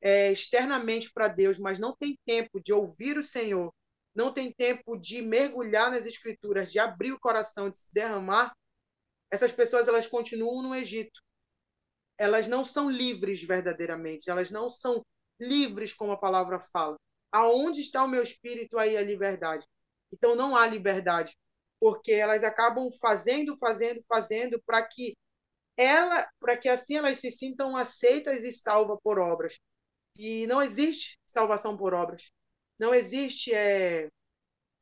[0.00, 3.72] é, externamente para Deus, mas não tem tempo de ouvir o Senhor,
[4.14, 8.54] não tem tempo de mergulhar nas Escrituras, de abrir o coração, de se derramar,
[9.30, 11.20] essas pessoas elas continuam no Egito.
[12.16, 15.04] Elas não são livres verdadeiramente, elas não são
[15.40, 16.96] livres como a palavra fala.
[17.32, 19.66] Aonde está o meu espírito aí a liberdade?
[20.12, 21.36] Então não há liberdade,
[21.80, 25.16] porque elas acabam fazendo, fazendo, fazendo para que
[25.76, 29.58] ela, para que assim elas se sintam aceitas e salvas por obras.
[30.16, 32.30] E não existe salvação por obras.
[32.78, 34.08] Não existe, é,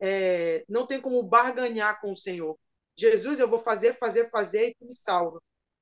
[0.01, 2.59] é, não tem como barganhar com o Senhor.
[2.97, 5.41] Jesus, eu vou fazer, fazer, fazer e tu me salva.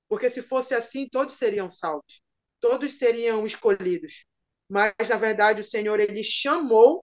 [0.08, 2.20] Porque se fosse assim, todos seriam salvos.
[2.60, 4.24] Todos seriam escolhidos.
[4.68, 7.02] Mas, na verdade, o Senhor, ele chamou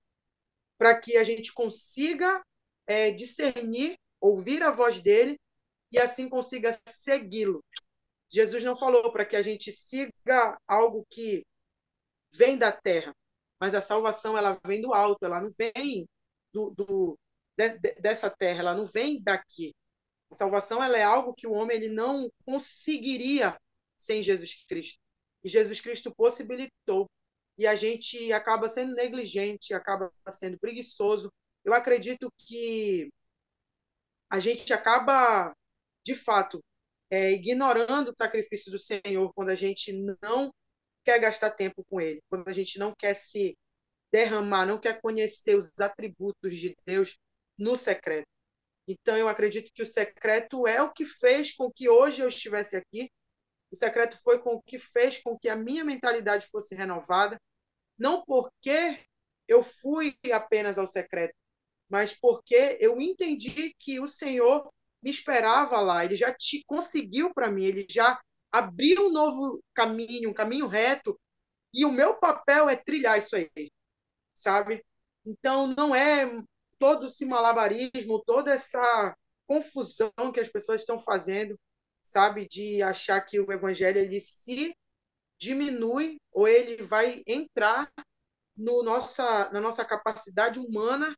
[0.78, 2.44] para que a gente consiga
[2.86, 5.40] é, discernir, ouvir a voz dele
[5.92, 7.64] e assim consiga segui-lo.
[8.32, 11.46] Jesus não falou para que a gente siga algo que
[12.32, 13.16] vem da terra,
[13.60, 16.08] mas a salvação ela vem do alto, ela não vem
[16.54, 17.20] do, do
[17.58, 19.74] de, dessa terra, ela não vem daqui.
[20.30, 23.58] A salvação ela é algo que o homem ele não conseguiria
[23.98, 25.00] sem Jesus Cristo.
[25.44, 27.10] E Jesus Cristo possibilitou.
[27.58, 31.32] E a gente acaba sendo negligente, acaba sendo preguiçoso.
[31.66, 33.10] Eu acredito que
[34.30, 35.54] a gente acaba,
[36.06, 36.62] de fato,
[37.10, 40.52] é, ignorando o sacrifício do Senhor quando a gente não
[41.08, 43.58] quer gastar tempo com Ele, quando a gente não quer se
[44.12, 47.18] derramar, não quer conhecer os atributos de Deus
[47.58, 48.28] no secreto.
[48.86, 52.76] Então, eu acredito que o secreto é o que fez com que hoje eu estivesse
[52.76, 53.10] aqui.
[53.72, 57.40] O secreto foi com o que fez com que a minha mentalidade fosse renovada.
[57.98, 59.00] Não porque
[59.48, 61.34] eu fui apenas ao secreto,
[61.88, 64.70] mas porque eu entendi que o Senhor
[65.02, 66.04] me esperava lá.
[66.04, 68.20] Ele já te conseguiu para mim, ele já
[68.52, 71.20] abriu um novo caminho, um caminho reto.
[71.74, 73.72] E o meu papel é trilhar isso aí,
[74.34, 74.84] sabe?
[75.26, 76.26] Então, não é
[76.80, 81.60] todo esse malabarismo, toda essa confusão que as pessoas estão fazendo,
[82.04, 84.76] sabe, de achar que o evangelho ele se
[85.38, 87.92] diminui ou ele vai entrar
[88.56, 91.16] no nossa, na nossa capacidade humana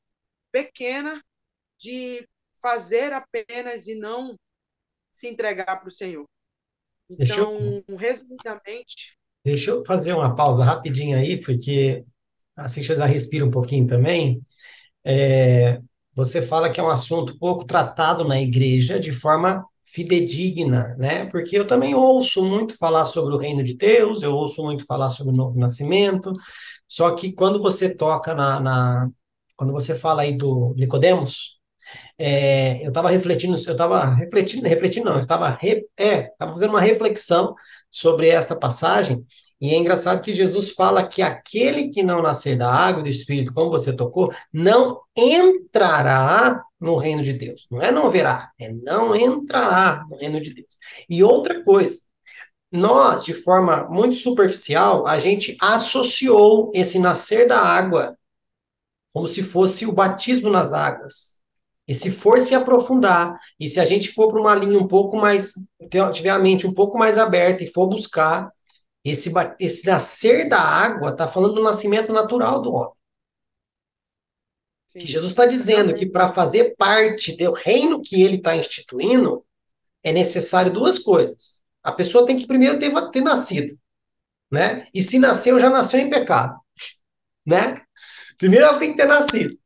[0.52, 1.24] pequena
[1.78, 2.28] de
[2.62, 4.38] fazer apenas e não
[5.12, 6.28] se entregar para o Senhor.
[7.10, 9.18] Então, eu, resumidamente.
[9.44, 12.04] Deixa eu fazer uma pausa rapidinho aí, porque
[12.56, 14.42] assim já respira um pouquinho também.
[15.04, 15.80] É,
[16.14, 21.26] você fala que é um assunto pouco tratado na igreja de forma fidedigna, né?
[21.28, 25.10] Porque eu também ouço muito falar sobre o reino de Deus, eu ouço muito falar
[25.10, 26.32] sobre o novo nascimento,
[26.88, 29.10] só que quando você toca na, na
[29.56, 31.59] quando você fala aí do Nicodemos,
[32.18, 35.58] é, eu estava refletindo, eu estava refletindo, refletindo não, eu estava
[35.98, 37.56] é, fazendo uma reflexão
[37.90, 39.26] sobre essa passagem
[39.62, 43.10] e é engraçado que Jesus fala que aquele que não nascer da água e do
[43.10, 47.68] Espírito, como você tocou, não entrará no reino de Deus.
[47.70, 50.78] Não é não verá, é não entrará no reino de Deus.
[51.10, 51.98] E outra coisa,
[52.72, 58.18] nós, de forma muito superficial, a gente associou esse nascer da água
[59.12, 61.39] como se fosse o batismo nas águas.
[61.90, 65.18] E se for se aprofundar, e se a gente for para uma linha um pouco
[65.18, 65.54] mais,
[66.14, 68.52] tiver a mente um pouco mais aberta e for buscar,
[69.04, 72.94] esse, esse nascer da água está falando do nascimento natural do homem.
[74.86, 75.00] Sim.
[75.00, 79.44] Que Jesus está dizendo que para fazer parte do reino que ele está instituindo,
[80.04, 81.60] é necessário duas coisas.
[81.82, 83.76] A pessoa tem que primeiro ter, ter nascido,
[84.52, 84.88] né?
[84.94, 86.56] E se nasceu, já nasceu em pecado,
[87.44, 87.82] né?
[88.38, 89.59] Primeiro ela tem que ter nascido.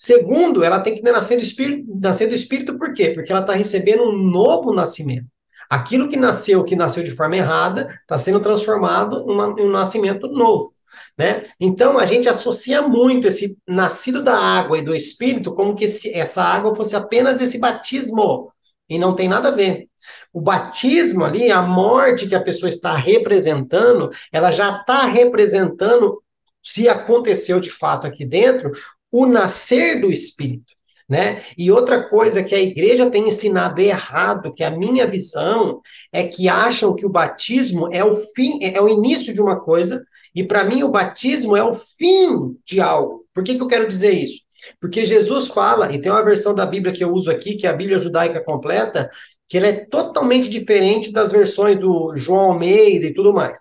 [0.00, 3.10] Segundo, ela tem que nascido do Espírito, nascer do Espírito por quê?
[3.10, 5.26] Porque ela está recebendo um novo nascimento.
[5.68, 9.26] Aquilo que nasceu, que nasceu de forma errada, está sendo transformado
[9.58, 10.70] em um nascimento novo.
[11.18, 11.46] Né?
[11.58, 16.14] Então a gente associa muito esse nascido da água e do espírito como que esse,
[16.14, 18.52] essa água fosse apenas esse batismo
[18.88, 19.88] e não tem nada a ver.
[20.32, 26.22] O batismo ali, a morte que a pessoa está representando, ela já está representando,
[26.62, 28.70] se aconteceu de fato aqui dentro,
[29.10, 31.42] o nascer do espírito né?
[31.56, 35.80] E outra coisa que a igreja tem ensinado errado, que a minha visão
[36.12, 40.04] é que acham que o batismo é o fim, é o início de uma coisa,
[40.34, 43.24] e para mim o batismo é o fim de algo.
[43.32, 44.42] Por que, que eu quero dizer isso?
[44.78, 47.70] Porque Jesus fala, e tem uma versão da Bíblia que eu uso aqui, que é
[47.70, 49.10] a Bíblia judaica completa,
[49.48, 53.56] que ela é totalmente diferente das versões do João Almeida e tudo mais.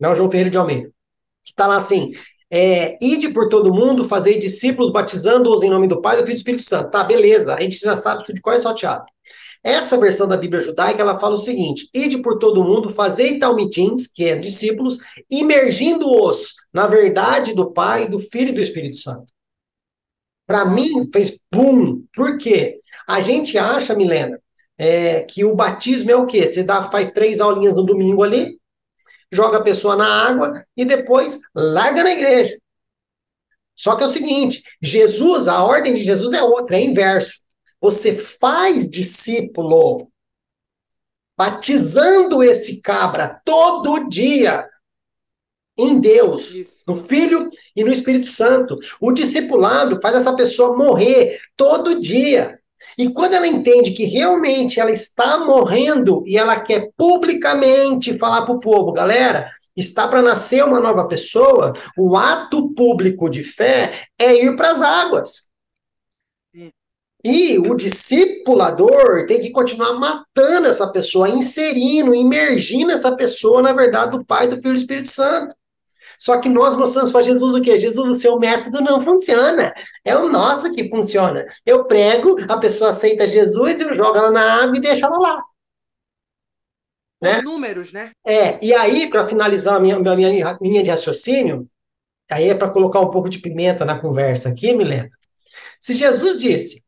[0.00, 0.88] Não, João Ferreira de Almeida.
[1.44, 2.12] Que está lá assim:
[2.50, 6.34] é, ide por todo mundo, fazer discípulos, batizando-os em nome do Pai, do Filho e
[6.34, 6.90] do Espírito Santo.
[6.90, 9.04] Tá, beleza, a gente já sabe de qual é salteado.
[9.62, 14.06] Essa versão da Bíblia judaica, ela fala o seguinte, ide por todo mundo, fazei talmitins,
[14.06, 19.26] que é discípulos, imergindo-os na verdade do Pai, do Filho e do Espírito Santo.
[20.46, 22.04] Para mim, fez pum.
[22.14, 22.78] Por quê?
[23.08, 24.38] A gente acha, Milena,
[24.78, 26.46] é, que o batismo é o quê?
[26.46, 28.58] Você dá, faz três aulinhas no domingo ali,
[29.32, 32.58] joga a pessoa na água e depois larga na igreja.
[33.74, 37.40] Só que é o seguinte: Jesus, a ordem de Jesus é outra, é inverso.
[37.80, 40.10] Você faz discípulo,
[41.36, 44.68] batizando esse cabra todo dia
[45.78, 46.84] em Deus, Isso.
[46.88, 48.78] no Filho e no Espírito Santo.
[48.98, 52.55] O discipulado faz essa pessoa morrer todo dia.
[52.98, 58.54] E quando ela entende que realmente ela está morrendo e ela quer publicamente falar para
[58.54, 64.34] o povo, galera, está para nascer uma nova pessoa, o ato público de fé é
[64.34, 65.46] ir para as águas.
[67.24, 74.16] E o discipulador tem que continuar matando essa pessoa, inserindo, imergindo essa pessoa na verdade
[74.16, 75.54] do Pai, do Filho e do Espírito Santo.
[76.18, 77.78] Só que nós mostramos para Jesus o quê?
[77.78, 79.72] Jesus, o seu método não funciona.
[80.04, 81.46] É o nosso que funciona.
[81.64, 85.42] Eu prego, a pessoa aceita Jesus, eu jogo ela na água e deixa ela lá.
[87.22, 87.40] Né?
[87.40, 88.10] números, né?
[88.26, 91.66] É, e aí, para finalizar a minha, a minha linha de raciocínio,
[92.30, 95.10] aí é para colocar um pouco de pimenta na conversa aqui, Milena.
[95.80, 96.84] Se Jesus disse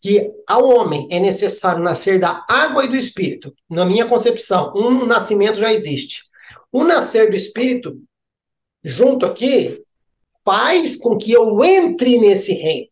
[0.00, 5.06] que ao homem é necessário nascer da água e do espírito, na minha concepção, um
[5.06, 6.22] nascimento já existe.
[6.70, 8.00] O nascer do espírito
[8.84, 9.82] junto aqui
[10.44, 12.88] faz com que eu entre nesse reino.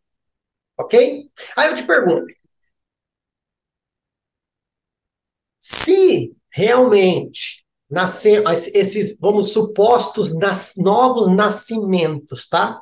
[0.79, 1.31] Ok?
[1.57, 2.35] Aí eu te pergunto:
[5.61, 8.43] se realmente nascer
[8.75, 12.81] esses, vamos supostos nas, novos nascimentos, tá?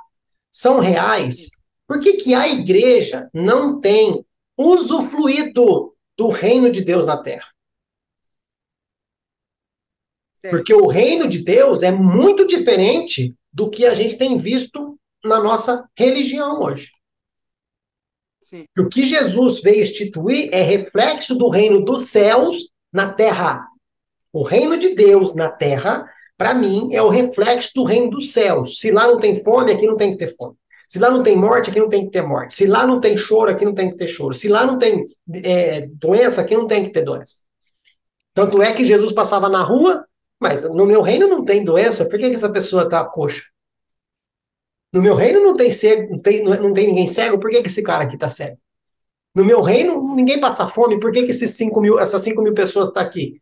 [0.51, 1.49] São reais.
[1.87, 4.25] Por que, que a igreja não tem
[4.57, 7.49] usufruído do reino de Deus na terra?
[10.41, 10.57] Certo.
[10.57, 15.39] Porque o reino de Deus é muito diferente do que a gente tem visto na
[15.39, 16.91] nossa religião hoje.
[18.41, 18.65] Sim.
[18.79, 23.67] O que Jesus veio instituir é reflexo do reino dos céus na terra.
[24.33, 28.79] O reino de Deus na terra, para mim, é o reflexo do reino dos céus.
[28.79, 30.57] Se lá não tem fome, aqui não tem que ter fome.
[30.89, 32.55] Se lá não tem morte, aqui não tem que ter morte.
[32.55, 34.33] Se lá não tem choro, aqui não tem que ter choro.
[34.33, 35.07] Se lá não tem
[35.45, 37.45] é, doença, aqui não tem que ter doença.
[38.33, 40.07] Tanto é que Jesus passava na rua,
[40.41, 43.43] mas no meu reino não tem doença, por que, que essa pessoa está coxa?
[44.93, 47.69] No meu reino não tem cego, não tem, não tem ninguém cego, por que, que
[47.69, 48.59] esse cara aqui está cego?
[49.35, 52.55] No meu reino, ninguém passa fome, por que, que esses 5 mil, essas 5 mil
[52.55, 53.41] pessoas estão tá aqui?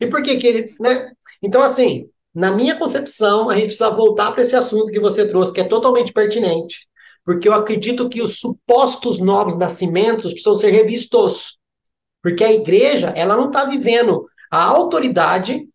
[0.00, 0.74] E por que, que ele.
[0.78, 1.12] Né?
[1.42, 5.52] Então, assim, na minha concepção, a gente precisa voltar para esse assunto que você trouxe,
[5.52, 6.86] que é totalmente pertinente,
[7.24, 11.58] porque eu acredito que os supostos novos nascimentos precisam ser revistos.
[12.22, 15.68] Porque a igreja, ela não está vivendo a autoridade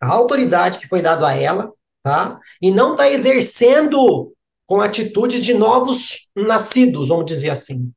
[0.00, 1.72] a autoridade que foi dada a ela,
[2.02, 2.40] tá?
[2.60, 4.32] E não está exercendo
[4.66, 7.90] com atitudes de novos nascidos, vamos dizer assim.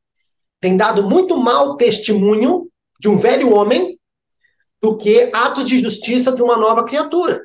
[0.60, 4.00] Tem dado muito mau testemunho de um velho homem
[4.82, 7.42] do que atos de justiça de uma nova criatura.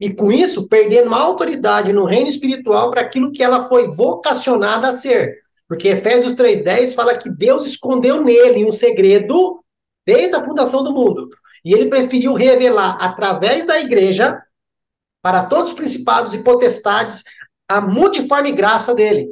[0.00, 4.88] E com isso, perdendo a autoridade no reino espiritual para aquilo que ela foi vocacionada
[4.88, 5.40] a ser.
[5.68, 9.62] Porque Efésios 3,10 fala que Deus escondeu nele um segredo
[10.06, 11.28] desde a fundação do mundo.
[11.64, 14.40] E ele preferiu revelar através da igreja
[15.22, 17.24] para todos os principados e potestades
[17.68, 19.28] a multiforme graça dele.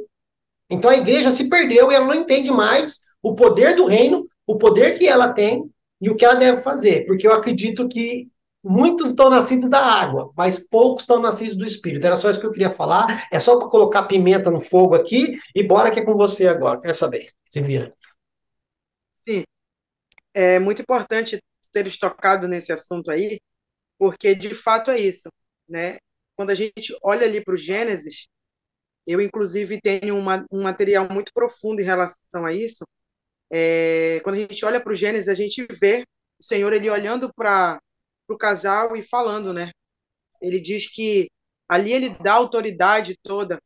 [0.69, 4.57] Então a igreja se perdeu e ela não entende mais o poder do reino, o
[4.57, 5.69] poder que ela tem
[5.99, 8.29] e o que ela deve fazer, porque eu acredito que
[8.63, 12.05] muitos estão nascidos da água, mas poucos estão nascidos do espírito.
[12.05, 13.27] Era só isso que eu queria falar.
[13.31, 16.79] É só para colocar pimenta no fogo aqui e bora que é com você agora.
[16.79, 17.31] Quer saber?
[17.49, 17.93] Se vira.
[19.27, 19.43] Sim.
[20.33, 21.39] É muito importante
[21.71, 23.39] teres tocado nesse assunto aí,
[23.97, 25.29] porque de fato é isso,
[25.67, 25.97] né?
[26.35, 28.27] Quando a gente olha ali para o Gênesis,
[29.05, 32.85] eu inclusive tenho uma, um material muito profundo em relação a isso.
[33.51, 36.05] É, quando a gente olha para o Gênesis, a gente vê
[36.39, 37.81] o Senhor ele olhando para
[38.29, 39.71] o casal e falando, né?
[40.41, 41.29] Ele diz que
[41.67, 43.59] ali ele dá autoridade toda,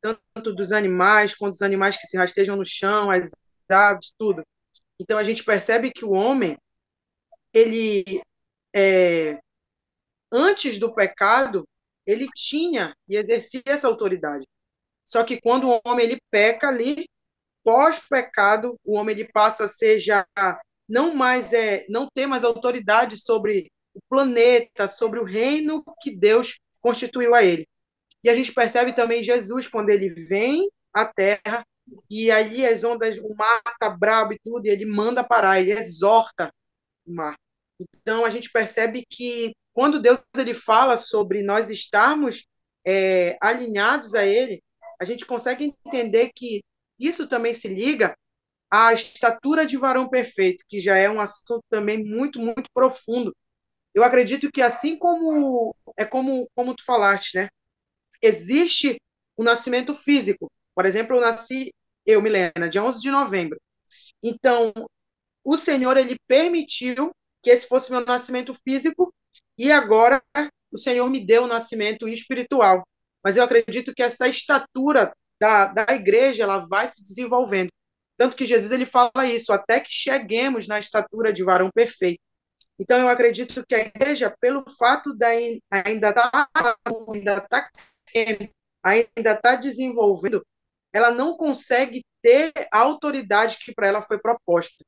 [0.00, 3.30] tanto dos animais quanto dos animais que se rastejam no chão, as
[3.70, 4.42] aves, tudo.
[5.00, 6.56] Então a gente percebe que o homem
[7.56, 8.20] ele
[8.74, 9.40] é,
[10.30, 11.66] antes do pecado
[12.06, 14.46] ele tinha e exercia essa autoridade.
[15.04, 17.08] Só que quando o homem ele peca ali,
[17.64, 20.26] pós-pecado, o homem ele passa a ser já
[20.88, 26.60] não mais é não ter mais autoridade sobre o planeta, sobre o reino que Deus
[26.80, 27.66] constituiu a ele.
[28.22, 31.64] E a gente percebe também Jesus quando ele vem à Terra
[32.10, 35.72] e ali as ondas, o mar está brabo e tudo, e ele manda parar, ele
[35.72, 36.52] exorta
[37.06, 37.36] o mar.
[37.78, 42.46] Então a gente percebe que quando Deus ele fala sobre nós estarmos
[42.86, 44.62] é, alinhados a Ele,
[45.00, 46.62] a gente consegue entender que
[46.98, 48.16] isso também se liga
[48.70, 53.34] à estatura de varão perfeito, que já é um assunto também muito muito profundo.
[53.94, 57.48] Eu acredito que assim como é como como tu falaste, né?
[58.22, 59.00] Existe
[59.36, 60.50] o nascimento físico.
[60.74, 61.72] Por exemplo, eu nasci
[62.06, 63.60] eu, Milena, dia 11 de novembro.
[64.22, 64.72] Então,
[65.44, 67.12] o Senhor ele permitiu
[67.42, 69.12] que esse fosse meu nascimento físico
[69.58, 70.22] e agora
[70.70, 72.86] o Senhor me deu o nascimento espiritual.
[73.24, 77.70] Mas eu acredito que essa estatura da, da igreja ela vai se desenvolvendo.
[78.16, 82.20] Tanto que Jesus ele fala isso, até que cheguemos na estatura de varão perfeito.
[82.78, 85.28] Então eu acredito que a igreja, pelo fato da
[85.70, 86.48] ainda tá,
[87.12, 87.70] ainda tá
[88.82, 90.44] ainda está desenvolvendo,
[90.92, 94.84] ela não consegue ter a autoridade que para ela foi proposta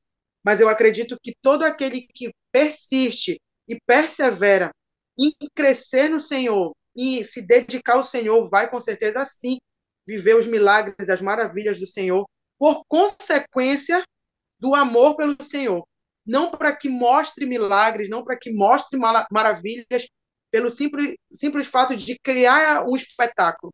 [0.49, 4.71] mas eu acredito que todo aquele que persiste e persevera
[5.15, 9.59] em crescer no Senhor e se dedicar ao Senhor vai com certeza sim
[10.07, 12.25] viver os milagres, as maravilhas do Senhor
[12.57, 14.03] por consequência
[14.59, 15.87] do amor pelo Senhor,
[16.25, 20.07] não para que mostre milagres, não para que mostre maravilhas,
[20.49, 23.71] pelo simples, simples fato de criar um espetáculo.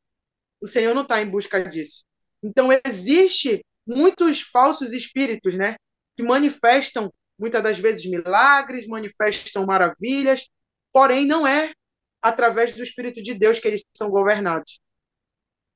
[0.62, 2.02] O Senhor não está em busca disso.
[2.44, 5.78] Então existe muitos falsos espíritos, né,
[6.16, 10.47] que manifestam muitas das vezes milagres, manifestam maravilhas,
[10.91, 11.72] porém não é
[12.22, 14.80] através do Espírito de Deus que eles são governados.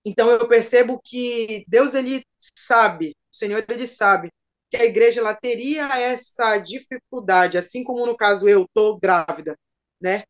[0.06, 2.24] Então eu percebo que Deus ele
[2.56, 4.30] sabe, o Senhor ele sabe
[4.70, 9.56] que a igreja ela teria essa dificuldade, assim como no caso eu estou grávida,
[10.02, 10.24] né?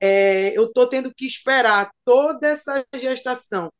[0.00, 3.70] É, eu estou tendo que esperar toda essa gestação.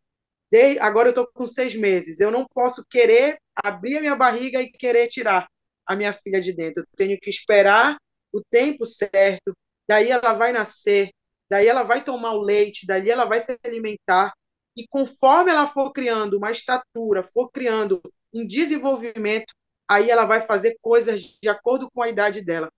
[0.50, 2.20] De, agora eu estou com seis meses.
[2.20, 5.48] Eu não posso querer abrir a minha barriga e querer tirar
[5.86, 6.82] a minha filha de dentro.
[6.82, 7.96] Eu tenho que esperar
[8.32, 9.52] o tempo certo.
[9.88, 11.10] Daí ela vai nascer.
[11.50, 12.86] Daí ela vai tomar o leite.
[12.86, 14.32] Daí ela vai se alimentar.
[14.76, 18.00] E conforme ela for criando uma estatura, for criando
[18.32, 19.54] um desenvolvimento,
[19.88, 22.68] aí ela vai fazer coisas de acordo com a idade dela.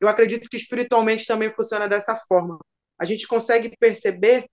[0.00, 2.58] Eu acredito que espiritualmente também funciona dessa forma.
[2.98, 4.46] A gente consegue perceber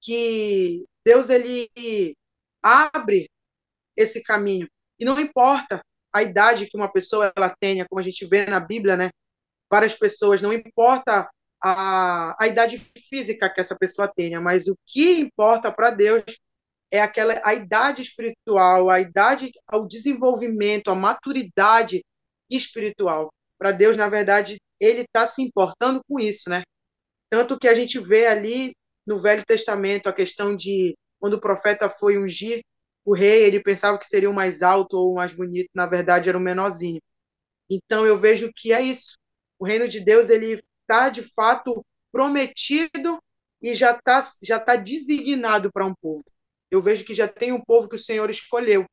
[0.00, 1.68] que Deus ele
[2.62, 3.30] abre
[3.96, 4.68] esse caminho
[4.98, 5.80] e não importa
[6.16, 9.10] a idade que uma pessoa ela tenha, como a gente vê na Bíblia, né?
[9.70, 11.28] Várias pessoas, não importa
[11.62, 16.22] a, a idade física que essa pessoa tenha, mas o que importa para Deus
[16.90, 22.02] é aquela a idade espiritual, a idade ao desenvolvimento, a maturidade
[22.50, 23.30] espiritual.
[23.58, 26.62] Para Deus, na verdade, ele está se importando com isso, né?
[27.30, 28.72] Tanto que a gente vê ali
[29.06, 32.62] no Velho Testamento a questão de quando o profeta foi ungir
[33.06, 36.28] o rei, ele pensava que seria o mais alto ou o mais bonito, na verdade
[36.28, 37.00] era o menorzinho.
[37.70, 39.16] Então eu vejo que é isso.
[39.58, 43.22] O reino de Deus ele está de fato prometido
[43.62, 46.24] e já está já tá designado para um povo.
[46.70, 48.84] Eu vejo que já tem um povo que o Senhor escolheu.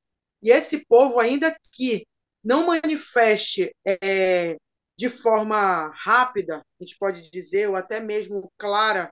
[0.44, 2.06] E esse povo, ainda que
[2.44, 4.58] não manifeste é,
[4.98, 9.12] de forma rápida, a gente pode dizer, ou até mesmo clara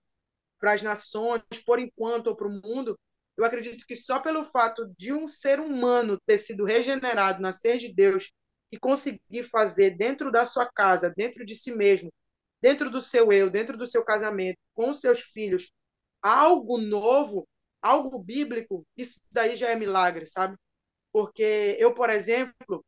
[0.60, 2.98] para as nações, por enquanto, ou para o mundo,
[3.38, 7.94] eu acredito que só pelo fato de um ser humano ter sido regenerado, nascer de
[7.94, 8.32] Deus,
[8.72, 12.12] e conseguir fazer dentro da sua casa, dentro de si mesmo,
[12.62, 15.72] dentro do seu eu, dentro do seu casamento, com seus filhos,
[16.22, 17.48] algo novo,
[17.82, 20.56] algo bíblico, isso daí já é milagre, sabe?
[21.12, 22.86] Porque eu, por exemplo,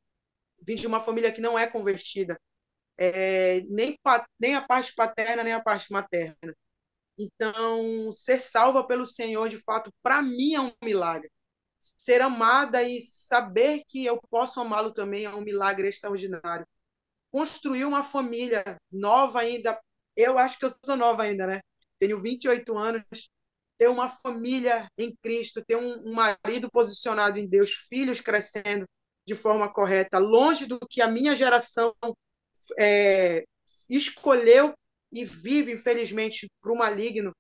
[0.62, 2.40] vim de uma família que não é convertida,
[2.98, 3.98] é, nem,
[4.40, 6.56] nem a parte paterna, nem a parte materna.
[7.18, 11.32] Então, ser salva pelo Senhor, de fato, para mim é um milagre.
[11.80, 16.66] Ser amada e saber que eu posso amá-lo também é um milagre extraordinário.
[17.32, 19.80] Construir uma família nova ainda,
[20.16, 21.62] eu acho que eu sou nova ainda, né?
[22.00, 23.30] Tenho 28 anos,
[23.78, 28.88] ter uma família em Cristo, ter um, marido posicionado em Deus, filhos crescendo
[29.26, 31.94] de forma correta, longe do que a minha geração
[32.80, 33.46] é,
[33.90, 34.74] escolheu
[35.14, 37.32] e vive, infelizmente, para o maligno,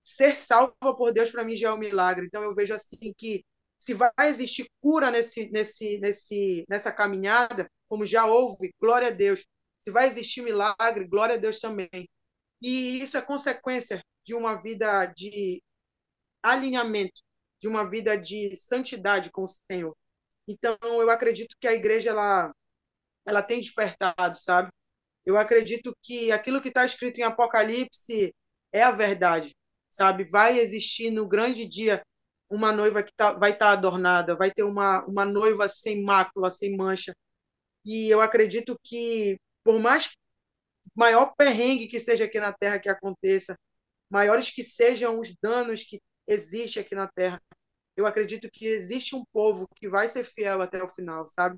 [0.00, 2.26] ser salva por Deus para mim já é um milagre.
[2.26, 3.44] Então eu vejo assim que
[3.78, 9.46] se vai existir cura nesse, nesse, nesse, nessa caminhada, como já houve, glória a Deus.
[9.78, 12.08] Se vai existir milagre, glória a Deus também.
[12.60, 15.62] E isso é consequência de uma vida de
[16.42, 17.22] alinhamento,
[17.60, 19.96] de uma vida de santidade com o Senhor.
[20.48, 22.52] Então, eu acredito que a igreja ela,
[23.24, 24.70] ela tem despertado, sabe?
[25.24, 28.34] Eu acredito que aquilo que está escrito em Apocalipse
[28.72, 29.54] é a verdade,
[29.90, 30.24] sabe?
[30.24, 32.02] Vai existir no grande dia
[32.48, 36.50] uma noiva que tá, vai estar tá adornada, vai ter uma, uma noiva sem mácula,
[36.50, 37.14] sem mancha.
[37.84, 40.10] E eu acredito que, por mais
[40.94, 43.56] maior perrengue que seja aqui na Terra que aconteça,
[44.10, 47.40] maiores que sejam os danos que existe aqui na Terra.
[47.96, 51.56] Eu acredito que existe um povo que vai ser fiel até o final, sabe?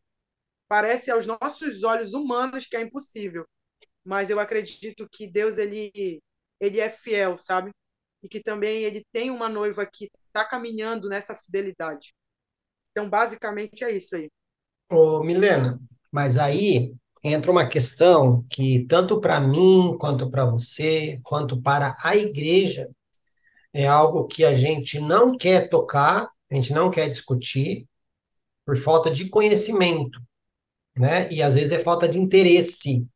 [0.73, 3.45] Parece aos nossos olhos humanos que é impossível,
[4.03, 6.23] mas eu acredito que Deus ele
[6.59, 7.71] ele é fiel, sabe?
[8.23, 12.15] E que também ele tem uma noiva que está caminhando nessa fidelidade.
[12.91, 14.31] Então, basicamente é isso aí.
[14.91, 15.79] Ô, Milena,
[16.11, 22.17] mas aí entra uma questão que tanto para mim, quanto para você, quanto para a
[22.17, 22.89] igreja,
[23.75, 27.87] é algo que a gente não quer tocar, a gente não quer discutir,
[28.65, 30.19] por falta de conhecimento,
[30.97, 31.31] né?
[31.33, 33.07] E às vezes é falta de interesse.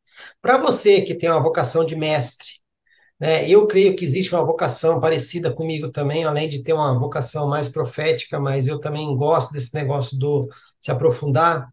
[0.41, 2.47] Para você que tem uma vocação de mestre,
[3.19, 3.49] né?
[3.49, 7.67] Eu creio que existe uma vocação parecida comigo também, além de ter uma vocação mais
[7.67, 10.47] profética, mas eu também gosto desse negócio do
[10.79, 11.67] se aprofundar.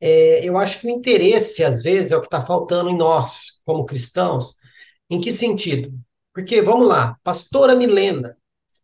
[0.00, 3.60] É, eu acho que o interesse, às vezes, é o que está faltando em nós,
[3.64, 4.56] como cristãos.
[5.10, 5.92] Em que sentido?
[6.32, 8.36] Porque, vamos lá, pastora Milena,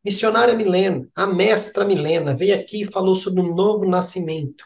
[0.04, 4.64] missionária Milena, a mestra Milena, veio aqui e falou sobre um novo nascimento.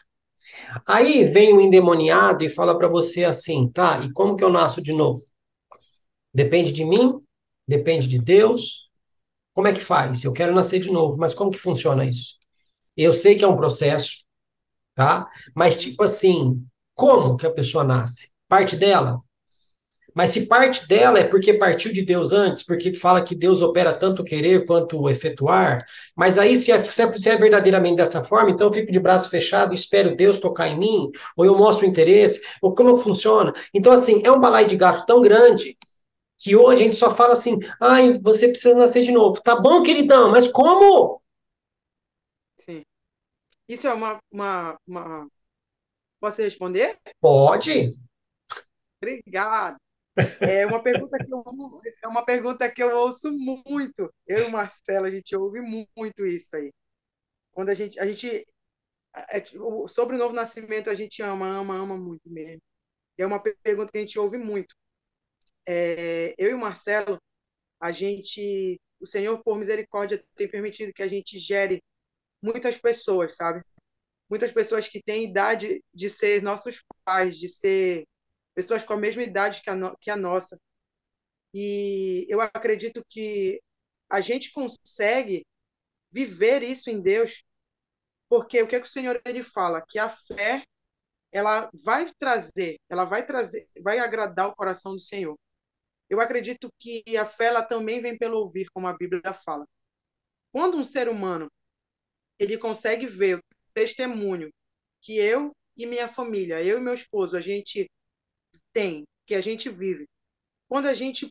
[0.87, 4.81] Aí vem o endemoniado e fala para você assim, tá, e como que eu nasço
[4.81, 5.19] de novo?
[6.33, 7.19] Depende de mim?
[7.67, 8.89] Depende de Deus?
[9.53, 10.23] Como é que faz?
[10.23, 12.35] Eu quero nascer de novo, mas como que funciona isso?
[12.97, 14.23] Eu sei que é um processo,
[14.95, 15.29] tá?
[15.55, 16.65] Mas tipo assim,
[16.95, 18.31] como que a pessoa nasce?
[18.49, 19.21] Parte dela?
[20.15, 23.93] Mas se parte dela é porque partiu de Deus antes, porque fala que Deus opera
[23.93, 25.85] tanto o querer quanto o efetuar,
[26.15, 29.29] mas aí se é, se é, é verdadeiramente dessa forma, então eu fico de braço
[29.29, 33.53] fechado espero Deus tocar em mim, ou eu mostro interesse, ou como funciona.
[33.73, 35.77] Então, assim, é um balai de gato tão grande
[36.39, 39.41] que hoje a gente só fala assim, ai, você precisa nascer de novo.
[39.41, 41.21] Tá bom, queridão, mas como?
[42.57, 42.83] Sim.
[43.67, 45.27] Isso é uma, uma, uma...
[46.19, 46.97] Posso responder?
[47.19, 47.97] Pode.
[49.01, 49.77] Obrigado.
[50.39, 51.43] É uma pergunta que eu
[52.03, 54.13] é uma pergunta que eu ouço muito.
[54.27, 56.71] Eu e o Marcelo, a gente ouve muito isso aí.
[57.51, 58.45] Quando a gente a gente
[59.29, 62.61] é, tipo, sobre o novo nascimento, a gente ama, ama, ama muito mesmo.
[63.17, 64.75] É uma pergunta que a gente ouve muito.
[65.67, 67.19] É, eu e o Marcelo,
[67.79, 71.83] a gente, o Senhor por misericórdia tem permitido que a gente gere
[72.41, 73.63] muitas pessoas, sabe?
[74.29, 78.05] Muitas pessoas que têm idade de ser nossos pais, de ser
[78.55, 80.59] pessoas com a mesma idade que a, no, que a nossa.
[81.53, 83.61] E eu acredito que
[84.09, 85.45] a gente consegue
[86.11, 87.43] viver isso em Deus,
[88.29, 89.83] porque o que, é que o Senhor ele fala?
[89.87, 90.63] Que a fé
[91.31, 95.37] ela vai trazer, ela vai trazer, vai agradar o coração do Senhor.
[96.09, 99.65] Eu acredito que a fé ela também vem pelo ouvir, como a Bíblia fala.
[100.51, 101.51] Quando um ser humano
[102.39, 103.41] ele consegue ver o
[103.73, 104.49] testemunho
[105.01, 107.89] que eu e minha família, eu e meu esposo, a gente
[108.73, 110.05] tem, que a gente vive.
[110.67, 111.27] Quando a gente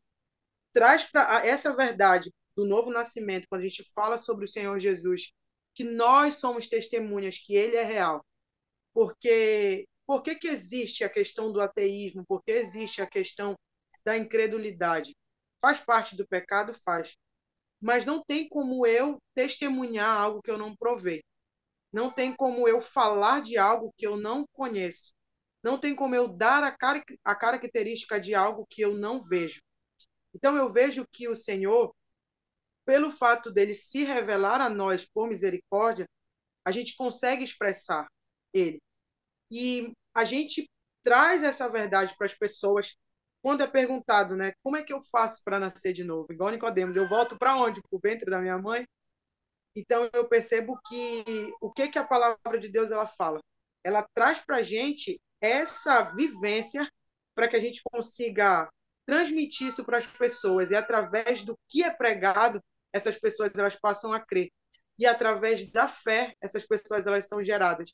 [0.72, 5.32] traz para essa verdade do novo nascimento, quando a gente fala sobre o Senhor Jesus,
[5.74, 8.24] que nós somos testemunhas que ele é real.
[8.92, 12.24] Porque por que, que existe a questão do ateísmo?
[12.26, 13.54] Por que existe a questão
[14.04, 15.14] da incredulidade?
[15.60, 16.72] Faz parte do pecado?
[16.72, 17.16] Faz.
[17.80, 21.22] Mas não tem como eu testemunhar algo que eu não provei.
[21.92, 25.14] Não tem como eu falar de algo que eu não conheço.
[25.64, 29.60] Não tem como eu dar a, car a característica de algo que eu não vejo.
[30.34, 31.94] Então eu vejo que o Senhor,
[32.84, 36.06] pelo fato dele se revelar a nós por misericórdia,
[36.66, 38.06] a gente consegue expressar
[38.52, 38.78] ele.
[39.50, 40.68] E a gente
[41.02, 42.96] traz essa verdade para as pessoas
[43.42, 46.32] quando é perguntado, né, como é que eu faço para nascer de novo?
[46.32, 47.82] Igual Nicodemos, eu volto para onde?
[47.82, 48.86] Para o ventre da minha mãe?
[49.76, 53.40] Então eu percebo que o que que a palavra de Deus ela fala?
[53.84, 56.90] Ela traz para a gente essa vivência
[57.34, 58.68] para que a gente consiga
[59.04, 60.70] transmitir isso para as pessoas.
[60.70, 64.50] E através do que é pregado essas pessoas elas passam a crer.
[64.98, 67.90] E através da fé essas pessoas elas são geradas.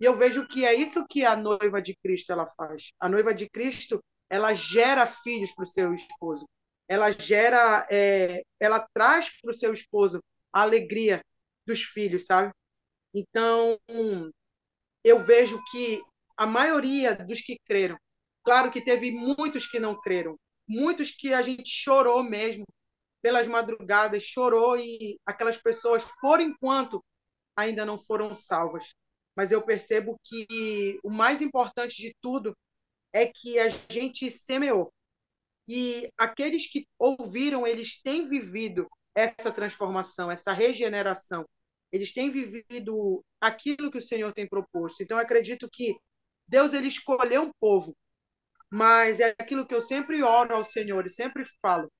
[0.00, 2.92] E eu vejo que é isso que a noiva de Cristo ela faz.
[3.00, 6.48] A noiva de Cristo ela gera filhos para o seu esposo.
[6.86, 10.22] Ela gera é, ela traz para o seu esposo
[10.52, 11.20] a alegria
[11.66, 12.52] dos filhos sabe?
[13.12, 13.78] Então
[15.04, 16.02] eu vejo que
[16.38, 17.98] a maioria dos que creram.
[18.44, 22.64] Claro que teve muitos que não creram, muitos que a gente chorou mesmo
[23.20, 27.04] pelas madrugadas, chorou e aquelas pessoas, por enquanto,
[27.56, 28.94] ainda não foram salvas.
[29.36, 32.56] Mas eu percebo que o mais importante de tudo
[33.12, 34.92] é que a gente semeou.
[35.68, 41.44] E aqueles que ouviram, eles têm vivido essa transformação, essa regeneração.
[41.90, 45.02] Eles têm vivido aquilo que o Senhor tem proposto.
[45.02, 45.96] Então, acredito que
[46.48, 47.96] Deus ele escolheu um povo,
[48.70, 51.90] mas é aquilo que eu sempre oro ao Senhor e sempre falo.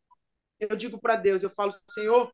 [0.61, 2.33] Eu digo para Deus, eu falo, Senhor,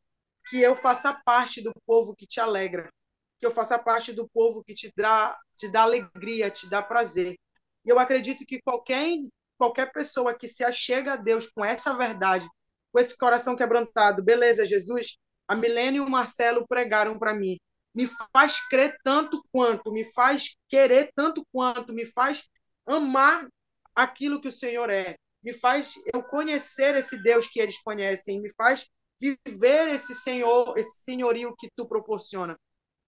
[0.49, 2.91] que eu faça parte do povo que te alegra,
[3.39, 7.37] que eu faça parte do povo que te dá, te dá alegria, te dá prazer.
[7.85, 9.09] E eu acredito que qualquer
[9.57, 12.47] qualquer pessoa que se achega a Deus com essa verdade,
[12.93, 15.17] com esse coração quebrantado, beleza, Jesus,
[15.49, 17.57] a Milene e o Marcelo pregaram para mim
[17.95, 22.49] me faz crer tanto quanto, me faz querer tanto quanto, me faz
[22.87, 23.49] amar
[23.95, 28.53] aquilo que o Senhor é, me faz eu conhecer esse Deus que eles conhecem, me
[28.55, 28.89] faz
[29.21, 32.59] viver esse Senhor, esse senhorio que tu proporciona.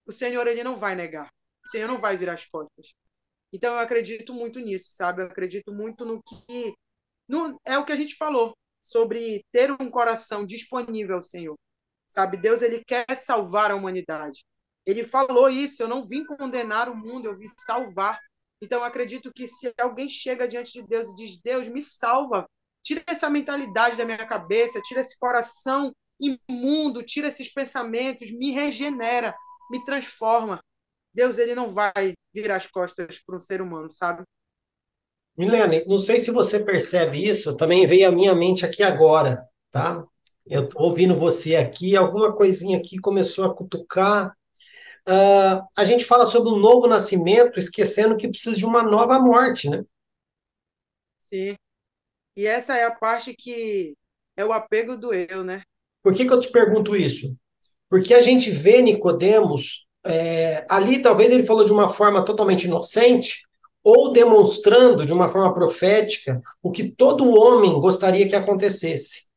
[0.05, 1.29] O Senhor ele não vai negar,
[1.63, 2.93] o Senhor não vai virar as costas.
[3.51, 5.21] Então eu acredito muito nisso, sabe?
[5.21, 6.73] Eu acredito muito no que
[7.27, 11.57] no, é o que a gente falou sobre ter um coração disponível ao Senhor.
[12.07, 14.43] Sabe, Deus ele quer salvar a humanidade.
[14.87, 18.17] Ele falou isso, eu não vim condenar o mundo, eu vim salvar.
[18.61, 22.45] Então, eu acredito que se alguém chega diante de Deus e diz: Deus, me salva,
[22.81, 29.35] tira essa mentalidade da minha cabeça, tira esse coração imundo, tira esses pensamentos, me regenera,
[29.69, 30.63] me transforma.
[31.13, 34.23] Deus, ele não vai virar as costas para um ser humano, sabe?
[35.37, 40.03] Milene, não sei se você percebe isso, também veio à minha mente aqui agora, tá?
[40.45, 44.33] Eu tô ouvindo você aqui, alguma coisinha aqui começou a cutucar
[45.07, 49.69] uh, a gente fala sobre um novo nascimento, esquecendo que precisa de uma nova morte,
[49.69, 49.83] né?
[51.33, 51.55] Sim.
[52.35, 53.95] E essa é a parte que
[54.35, 55.63] é o apego do eu, né?
[56.03, 57.35] Por que, que eu te pergunto isso?
[57.89, 63.47] Porque a gente vê Nicodemos é, ali, talvez ele falou de uma forma totalmente inocente,
[63.83, 69.27] ou demonstrando de uma forma profética o que todo homem gostaria que acontecesse.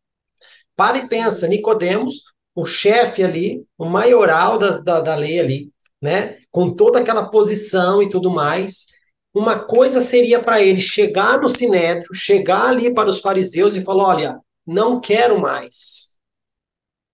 [0.76, 5.70] Para e pensa, Nicodemos, o chefe ali, o maioral da, da, da lei ali,
[6.00, 8.86] né, com toda aquela posição e tudo mais,
[9.32, 14.08] uma coisa seria para ele chegar no sinédrio, chegar ali para os fariseus e falar:
[14.08, 16.18] olha, não quero mais,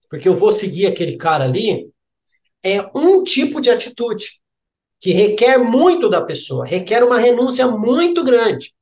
[0.08, 1.90] porque eu vou seguir aquele cara ali.
[2.62, 4.40] É um tipo de atitude
[4.98, 8.74] que requer muito da pessoa, requer uma renúncia muito grande.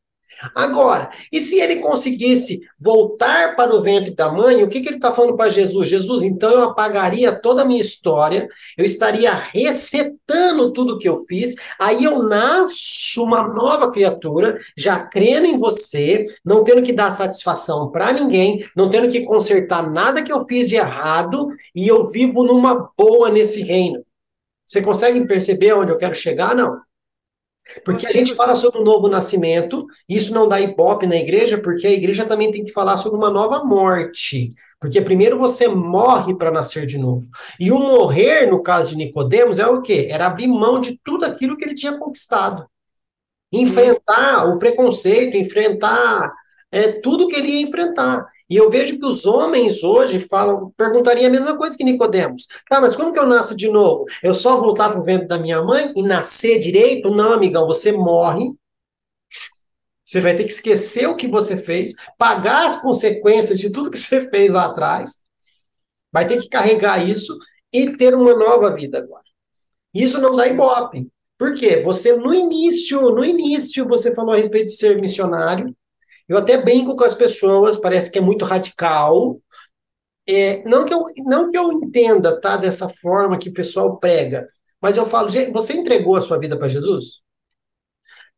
[0.55, 4.97] Agora, e se ele conseguisse voltar para o ventre da mãe, o que, que ele
[4.97, 5.88] está falando para Jesus?
[5.88, 11.55] Jesus, então eu apagaria toda a minha história, eu estaria resetando tudo que eu fiz,
[11.80, 17.90] aí eu nasço uma nova criatura, já crendo em você, não tendo que dar satisfação
[17.90, 22.45] para ninguém, não tendo que consertar nada que eu fiz de errado, e eu vivo
[22.45, 24.05] numa boa nesse reino.
[24.66, 26.55] Você consegue perceber onde eu quero chegar?
[26.55, 26.80] Não.
[27.85, 31.87] Porque a gente fala sobre um novo nascimento, isso não dá ibope na igreja, porque
[31.87, 34.55] a igreja também tem que falar sobre uma nova morte.
[34.79, 37.27] Porque primeiro você morre para nascer de novo.
[37.59, 40.09] E o morrer, no caso de Nicodemos, é o quê?
[40.11, 42.67] Era abrir mão de tudo aquilo que ele tinha conquistado.
[43.51, 46.31] Enfrentar o preconceito, enfrentar
[46.71, 48.27] é, tudo que ele ia enfrentar.
[48.55, 52.46] E eu vejo que os homens hoje falam, perguntariam a mesma coisa que Nicodemos.
[52.70, 54.05] Tá, mas como que eu nasço de novo?
[54.22, 57.11] Eu só voltar para o ventre da minha mãe e nascer direito?
[57.11, 58.55] Não, amigão, você morre.
[60.05, 63.98] Você vai ter que esquecer o que você fez, pagar as consequências de tudo que
[63.98, 65.24] você fez lá atrás.
[66.12, 67.36] Vai ter que carregar isso
[67.72, 69.24] e ter uma nova vida agora.
[69.92, 71.09] Isso não dá ibope.
[71.36, 71.80] Por quê?
[71.80, 75.74] Você, no início, no início, você falou a respeito de ser missionário,
[76.29, 79.41] eu até brinco com as pessoas, parece que é muito radical.
[80.27, 84.49] É, não, que eu, não que eu entenda, tá, dessa forma que o pessoal prega,
[84.81, 87.22] mas eu falo, você entregou a sua vida para Jesus?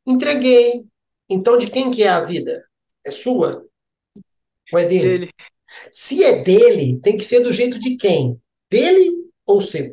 [0.05, 0.85] Entreguei.
[1.29, 2.65] Então, de quem que é a vida?
[3.05, 3.65] É sua?
[4.73, 5.19] Ou é dele?
[5.19, 5.31] dele?
[5.93, 8.41] Se é dele, tem que ser do jeito de quem?
[8.71, 9.11] Dele
[9.45, 9.93] ou seu?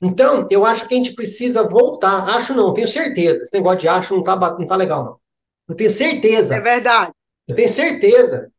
[0.00, 2.36] Então, eu acho que a gente precisa voltar.
[2.36, 3.42] Acho não, tenho certeza.
[3.42, 5.23] Esse negócio de acho não tá, não tá legal, não.
[5.68, 6.56] Eu tenho certeza.
[6.56, 7.12] É verdade.
[7.46, 8.50] Eu tenho certeza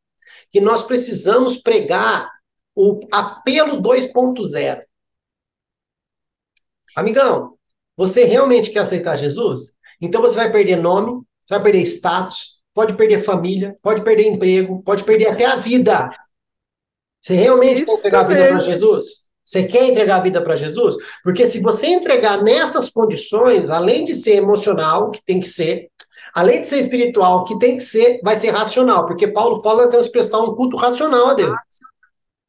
[0.51, 2.30] que nós precisamos pregar
[2.76, 4.84] o apelo 2.0.
[6.95, 7.58] Amigão,
[7.95, 9.76] você realmente quer aceitar Jesus?
[10.01, 14.82] Então você vai perder nome, você vai perder status, pode perder família, pode perder emprego,
[14.84, 16.08] pode perder até a vida.
[17.22, 19.06] Você realmente Isso quer entregar a vida para Jesus?
[19.43, 20.95] Você quer entregar a vida para Jesus?
[21.24, 25.89] Porque se você entregar nessas condições, além de ser emocional, que tem que ser,
[26.36, 29.92] além de ser espiritual, que tem que ser, vai ser racional, porque Paulo fala que
[29.92, 31.56] temos que prestar um culto racional a Deus.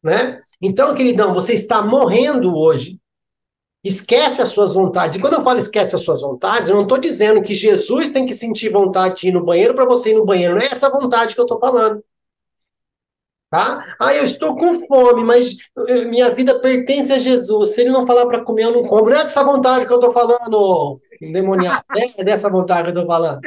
[0.02, 0.40] Né?
[0.60, 2.98] Então, queridão, você está morrendo hoje.
[3.84, 5.16] Esquece as suas vontades.
[5.16, 8.26] E quando eu falo esquece as suas vontades, eu não estou dizendo que Jesus tem
[8.26, 10.56] que sentir vontade de ir no banheiro para você ir no banheiro.
[10.56, 12.02] Não é essa vontade que eu estou falando.
[13.48, 13.94] Tá?
[14.00, 15.56] Ah, eu estou com fome, mas
[15.86, 17.70] eh, minha vida pertence a Jesus.
[17.70, 19.08] Se ele não falar para comer, eu não como.
[19.08, 21.84] Não é dessa vontade que eu estou falando, demoniado.
[22.18, 23.40] É dessa vontade que eu estou falando.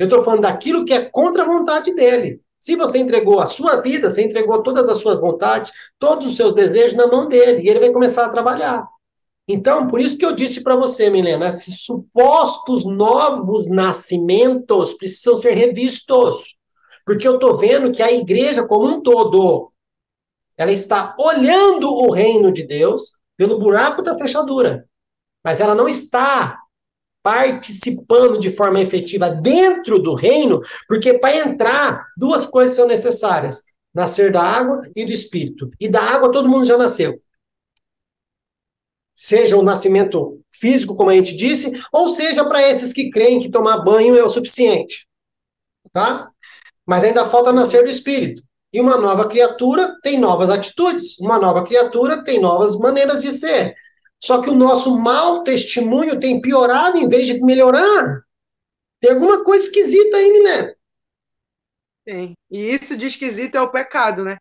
[0.00, 2.40] Eu estou falando daquilo que é contra a vontade dele.
[2.58, 6.54] Se você entregou a sua vida, você entregou todas as suas vontades, todos os seus
[6.54, 8.88] desejos na mão dele, e ele vai começar a trabalhar.
[9.46, 15.52] Então, por isso que eu disse para você, Milena, esses supostos novos nascimentos precisam ser
[15.52, 16.56] revistos.
[17.04, 19.70] Porque eu estou vendo que a igreja como um todo,
[20.56, 24.88] ela está olhando o reino de Deus pelo buraco da fechadura.
[25.44, 26.58] Mas ela não está
[27.22, 33.64] participando de forma efetiva dentro do reino, porque para entrar, duas coisas são necessárias:
[33.94, 35.70] nascer da água e do espírito.
[35.78, 37.20] E da água todo mundo já nasceu.
[39.14, 43.50] Seja o nascimento físico, como a gente disse, ou seja para esses que creem que
[43.50, 45.06] tomar banho é o suficiente.
[45.92, 46.30] Tá?
[46.86, 48.42] Mas ainda falta nascer do espírito.
[48.72, 53.74] E uma nova criatura tem novas atitudes, uma nova criatura tem novas maneiras de ser.
[54.20, 58.22] Só que o nosso mau testemunho tem piorado em vez de melhorar.
[59.00, 60.74] Tem alguma coisa esquisita aí, né?
[62.04, 62.34] Tem.
[62.50, 64.36] E isso de esquisito é o pecado, né?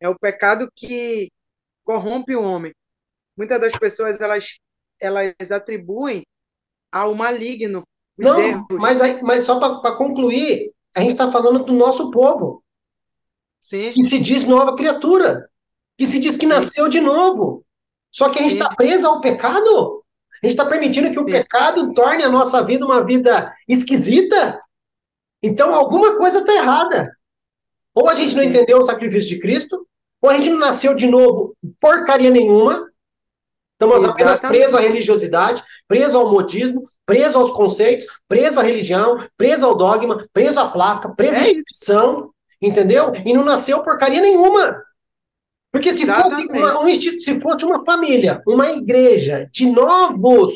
[0.00, 1.28] É o pecado que
[1.84, 2.74] corrompe o homem.
[3.36, 4.58] Muitas das pessoas elas
[5.00, 6.24] elas atribuem
[6.90, 7.84] ao maligno.
[8.16, 8.66] Não, erros.
[8.80, 12.64] mas, mas só para concluir, a gente está falando do nosso povo.
[13.60, 13.92] Sim.
[13.92, 15.48] Que se diz nova criatura.
[15.96, 16.52] Que se diz que Sim.
[16.52, 17.64] nasceu de novo.
[18.10, 20.04] Só que a gente está preso ao pecado?
[20.42, 24.60] A gente está permitindo que o pecado torne a nossa vida uma vida esquisita?
[25.42, 27.12] Então, alguma coisa está errada.
[27.94, 29.86] Ou a gente não entendeu o sacrifício de Cristo,
[30.22, 32.74] ou a gente não nasceu de novo porcaria nenhuma.
[33.74, 34.22] Estamos Exatamente.
[34.22, 39.76] apenas presos à religiosidade, presos ao modismo, presos aos conceitos, presos à religião, presos ao
[39.76, 42.30] dogma, presos à placa, presos à é instituição,
[42.60, 43.12] entendeu?
[43.24, 44.82] E não nasceu porcaria nenhuma.
[45.70, 50.54] Porque se fosse, uma, um, se fosse uma família, uma igreja de novos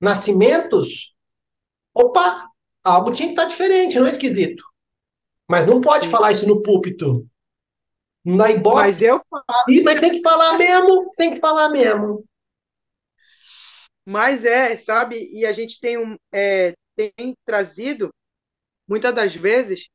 [0.00, 1.14] nascimentos,
[1.94, 2.48] opa,
[2.82, 4.64] algo tinha que estar diferente, não é esquisito.
[5.48, 6.10] Mas não pode Sim.
[6.10, 7.26] falar isso no púlpito.
[8.24, 8.76] Na ibope.
[8.76, 9.44] Mas eu falo.
[9.84, 12.24] Mas tem que falar mesmo, tem que falar mesmo.
[14.04, 18.10] Mas é, sabe, e a gente tem, um, é, tem trazido,
[18.88, 19.88] muitas das vezes,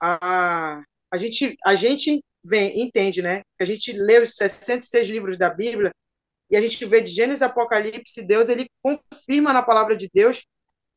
[0.00, 3.42] a, a, gente, a gente vem, entende, né?
[3.60, 5.92] A gente lê os 66 livros da Bíblia
[6.50, 10.44] e a gente vê de Gênesis Apocalipse, Deus ele confirma na palavra de Deus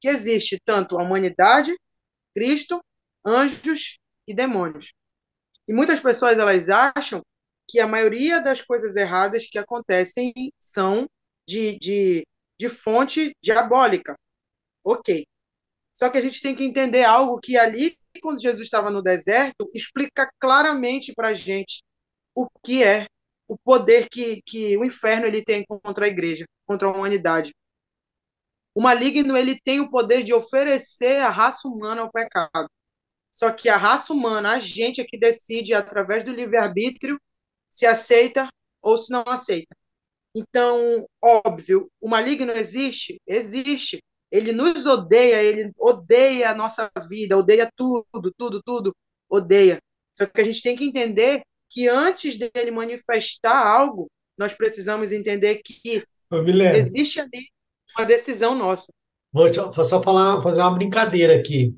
[0.01, 1.75] que existe tanto a humanidade,
[2.35, 2.83] Cristo,
[3.25, 4.93] anjos e demônios.
[5.67, 7.21] E muitas pessoas elas acham
[7.67, 11.07] que a maioria das coisas erradas que acontecem são
[11.47, 12.27] de, de,
[12.59, 14.17] de fonte diabólica.
[14.83, 15.25] Ok.
[15.93, 19.69] Só que a gente tem que entender algo que ali, quando Jesus estava no deserto,
[19.73, 21.83] explica claramente para a gente
[22.35, 23.07] o que é
[23.47, 27.53] o poder que, que o inferno ele tem contra a igreja, contra a humanidade.
[28.75, 32.69] O maligno ele tem o poder de oferecer a raça humana ao pecado.
[33.31, 37.19] Só que a raça humana, a gente é que decide, através do livre-arbítrio,
[37.69, 38.47] se aceita
[38.81, 39.75] ou se não aceita.
[40.35, 43.19] Então, óbvio, o maligno existe?
[43.27, 43.99] Existe.
[44.33, 48.95] Ele nos odeia, ele odeia a nossa vida, odeia tudo, tudo, tudo,
[49.29, 49.77] odeia.
[50.11, 55.61] Só que a gente tem que entender que antes dele manifestar algo, nós precisamos entender
[55.63, 56.03] que
[56.75, 57.47] existe ali
[57.95, 58.87] uma decisão nossa.
[59.31, 61.75] Vou só falar, fazer uma brincadeira aqui.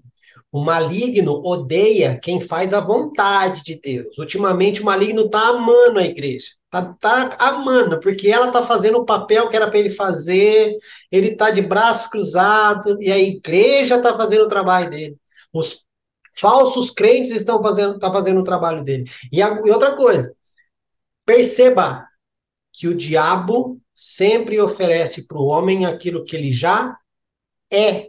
[0.56, 4.18] O maligno odeia quem faz a vontade de Deus.
[4.18, 6.46] Ultimamente, o maligno está amando a igreja.
[6.72, 10.78] Tá, tá amando, porque ela tá fazendo o papel que era para ele fazer,
[11.12, 15.18] ele tá de braço cruzado, e a igreja tá fazendo o trabalho dele.
[15.52, 15.84] Os
[16.34, 19.12] falsos crentes estão fazendo, tá fazendo o trabalho dele.
[19.34, 20.34] E, a, e outra coisa,
[21.26, 22.08] perceba
[22.72, 26.98] que o diabo sempre oferece para o homem aquilo que ele já
[27.70, 28.08] é,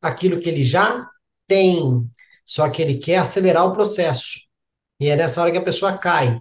[0.00, 1.09] aquilo que ele já
[1.50, 2.08] tem,
[2.46, 4.38] só que ele quer acelerar o processo.
[5.00, 6.40] E é nessa hora que a pessoa cai.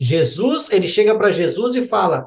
[0.00, 2.26] Jesus, ele chega para Jesus e fala: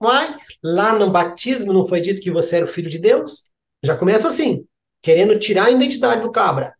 [0.00, 3.50] Vai, lá no batismo não foi dito que você era o filho de Deus?
[3.82, 4.64] Já começa assim,
[5.02, 6.72] querendo tirar a identidade do cabra.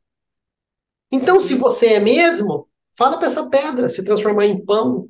[1.11, 5.09] Então, se você é mesmo, fala para essa pedra se transformar em pão.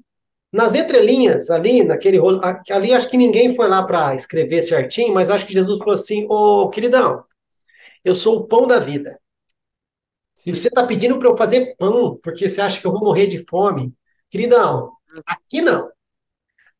[0.52, 5.28] Nas entrelinhas, ali, naquele rolo, ali acho que ninguém foi lá para escrever certinho, mas
[5.28, 7.24] acho que Jesus falou assim: Ô oh, queridão,
[8.02, 9.18] eu sou o pão da vida.
[10.46, 13.26] E você está pedindo para eu fazer pão, porque você acha que eu vou morrer
[13.26, 13.92] de fome.
[14.30, 14.92] Queridão,
[15.26, 15.90] aqui não.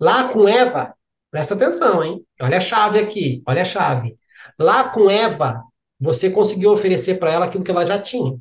[0.01, 0.95] Lá com Eva,
[1.31, 2.25] presta atenção, hein?
[2.41, 4.17] Olha a chave aqui, olha a chave.
[4.59, 5.65] Lá com Eva,
[5.99, 8.39] você conseguiu oferecer para ela aquilo que ela já tinha.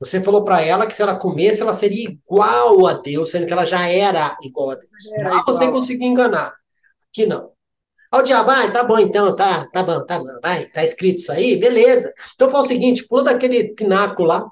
[0.00, 3.52] Você falou para ela que se ela comesse, ela seria igual a Deus, sendo que
[3.52, 4.90] ela já era igual a Deus.
[5.22, 6.52] Lá você conseguiu enganar.
[7.08, 7.53] Aqui não.
[8.14, 11.18] Ó, o diabo, ah, tá bom então, tá, tá bom, tá bom, vai, tá escrito
[11.18, 12.12] isso aí, beleza.
[12.36, 14.46] Então fala o seguinte, pula daquele pináculo lá,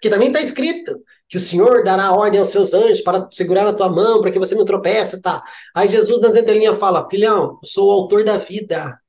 [0.00, 3.72] que também está escrito que o Senhor dará ordem aos seus anjos para segurar a
[3.72, 5.42] tua mão, para que você não tropece, tá?
[5.74, 9.00] Aí Jesus nas entrelinhas fala, filhão, eu sou o autor da vida.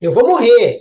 [0.00, 0.80] Eu vou morrer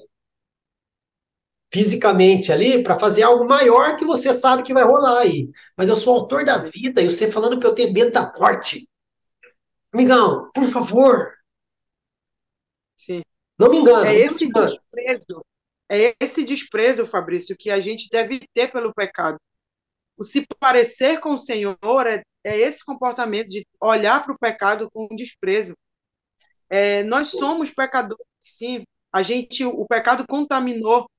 [1.71, 5.49] fisicamente ali para fazer algo maior que você sabe que vai rolar aí.
[5.77, 8.33] Mas eu sou o autor da vida e você falando que eu tenho medo da
[8.39, 8.89] morte.
[9.93, 11.33] Amigão, por favor.
[12.95, 13.21] Sim.
[13.57, 14.09] Não me engane.
[14.09, 15.45] É esse desprezo,
[15.89, 19.37] é esse desprezo, Fabrício, que a gente deve ter pelo pecado.
[20.17, 24.89] O se parecer com o Senhor é, é esse comportamento de olhar para o pecado
[24.91, 25.73] com desprezo.
[26.69, 28.83] É, nós somos pecadores, sim.
[29.11, 31.09] A gente, o pecado contaminou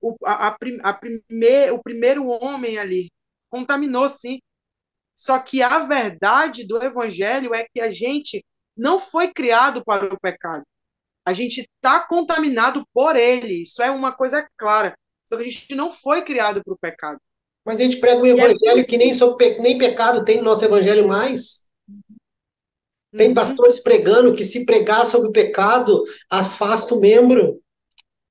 [0.00, 3.10] o, a, a, a primeir, o primeiro homem ali.
[3.50, 4.38] Contaminou, sim.
[5.18, 8.44] Só que a verdade do evangelho é que a gente
[8.76, 10.62] não foi criado para o pecado.
[11.26, 13.64] A gente está contaminado por ele.
[13.64, 14.96] Isso é uma coisa clara.
[15.28, 17.18] Só que a gente não foi criado para o pecado.
[17.66, 19.58] Mas a gente prega um evangelho que nem, pe...
[19.60, 21.66] nem pecado tem no nosso evangelho mais.
[23.14, 23.34] Tem uhum.
[23.34, 27.60] pastores pregando que se pregar sobre o pecado, afasta o membro.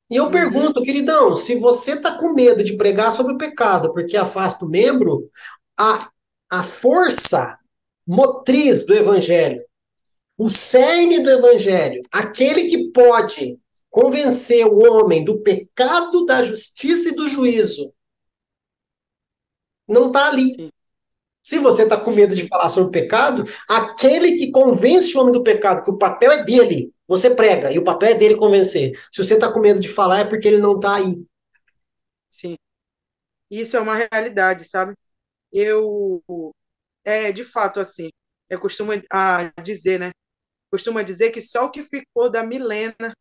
[0.10, 0.32] E eu uhum.
[0.32, 4.70] pergunto, queridão, se você está com medo de pregar sobre o pecado porque afasta o
[4.70, 5.30] membro,
[5.78, 6.10] a
[6.50, 7.58] a força
[8.06, 9.64] motriz do evangelho,
[10.38, 17.16] o cerne do evangelho, aquele que pode convencer o homem do pecado, da justiça e
[17.16, 17.94] do juízo,
[19.88, 20.54] não está ali.
[20.54, 20.70] Sim.
[21.44, 25.32] Se você está com medo de falar sobre o pecado, aquele que convence o homem
[25.32, 29.00] do pecado, que o papel é dele, você prega, e o papel é dele convencer.
[29.14, 31.18] Se você está com medo de falar, é porque ele não está aí.
[32.28, 32.58] Sim.
[33.50, 34.94] Isso é uma realidade, sabe?
[35.60, 36.22] Eu,
[37.04, 38.10] é de fato assim,
[38.50, 40.12] eu costumo a dizer, né?
[40.72, 43.14] Costuma dizer que só o que ficou da Milena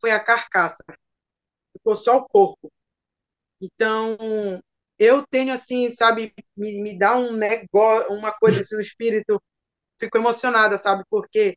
[0.00, 0.84] foi a carcaça,
[1.72, 2.70] ficou só o corpo.
[3.60, 4.16] Então,
[4.98, 9.42] eu tenho assim, sabe, me, me dá um negócio, uma coisa assim no espírito,
[10.00, 11.56] fico emocionada, sabe, porque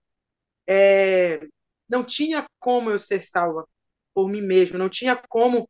[0.67, 1.39] é,
[1.89, 3.67] não tinha como eu ser salva
[4.13, 5.70] por mim mesmo, não tinha como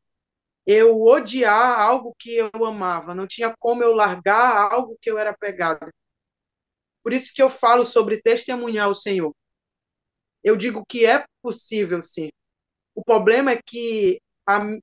[0.65, 5.35] eu odiar algo que eu amava, não tinha como eu largar algo que eu era
[5.35, 5.91] pegado.
[7.03, 9.33] Por isso que eu falo sobre testemunhar o Senhor.
[10.43, 12.29] Eu digo que é possível, sim.
[12.95, 14.19] O problema é que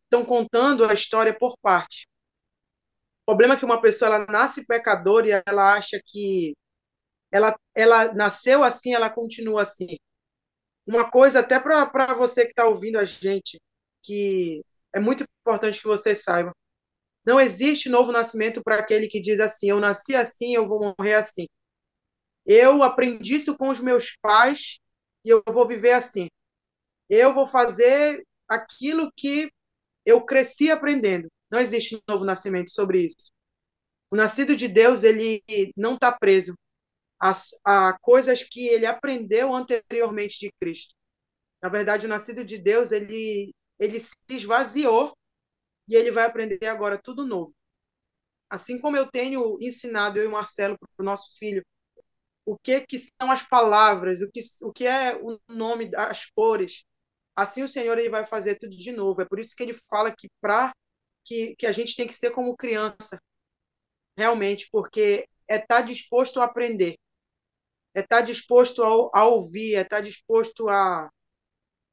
[0.04, 2.06] estão contando a história por parte.
[3.22, 6.54] O problema é que uma pessoa ela nasce pecadora e ela acha que
[7.32, 9.96] ela, ela nasceu assim, ela continua assim.
[10.86, 13.58] Uma coisa, até para você que está ouvindo a gente,
[14.02, 14.62] que
[14.96, 16.52] é muito importante que você saiba.
[17.24, 21.14] Não existe novo nascimento para aquele que diz assim: eu nasci assim, eu vou morrer
[21.14, 21.46] assim.
[22.46, 24.78] Eu aprendi isso com os meus pais
[25.24, 26.28] e eu vou viver assim.
[27.10, 29.50] Eu vou fazer aquilo que
[30.04, 31.28] eu cresci aprendendo.
[31.50, 33.30] Não existe novo nascimento sobre isso.
[34.10, 35.42] O nascido de Deus, ele
[35.76, 36.54] não está preso
[37.20, 37.32] a,
[37.64, 40.94] a coisas que ele aprendeu anteriormente de Cristo.
[41.62, 45.16] Na verdade, o nascido de Deus, ele, ele se esvaziou
[45.88, 47.52] e ele vai aprender agora tudo novo.
[48.48, 51.64] Assim como eu tenho ensinado, eu e Marcelo, para o nosso filho,
[52.44, 56.84] o que, que são as palavras, o que, o que é o nome, as cores,
[57.34, 59.20] assim o Senhor ele vai fazer tudo de novo.
[59.20, 60.72] É por isso que ele fala que para
[61.24, 63.18] que, que a gente tem que ser como criança,
[64.16, 66.96] realmente, porque é estar tá disposto a aprender,
[67.94, 71.10] é estar tá disposto a, a ouvir, é estar tá disposto a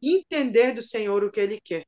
[0.04, 1.86] entender do Senhor o que Ele quer.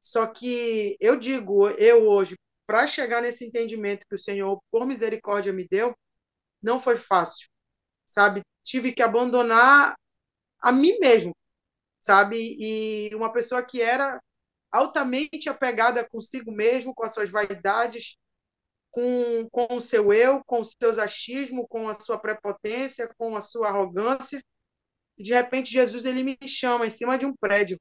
[0.00, 2.36] Só que eu digo, eu hoje,
[2.66, 5.94] para chegar nesse entendimento que o Senhor, por misericórdia, me deu,
[6.62, 7.48] não foi fácil,
[8.06, 8.42] sabe?
[8.62, 9.94] Tive que abandonar
[10.60, 11.34] a mim mesmo,
[11.98, 12.56] sabe?
[12.58, 14.20] E uma pessoa que era
[14.70, 18.16] altamente apegada consigo mesmo, com as suas vaidades,
[18.90, 23.40] com, com o seu eu, com os seus achismos, com a sua prepotência, com a
[23.40, 24.42] sua arrogância.
[25.18, 27.78] De repente Jesus ele me chama em cima de um prédio.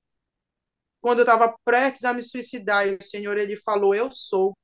[1.01, 4.57] Quando eu estava prestes a me suicidar, e o Senhor ele falou: Eu sou.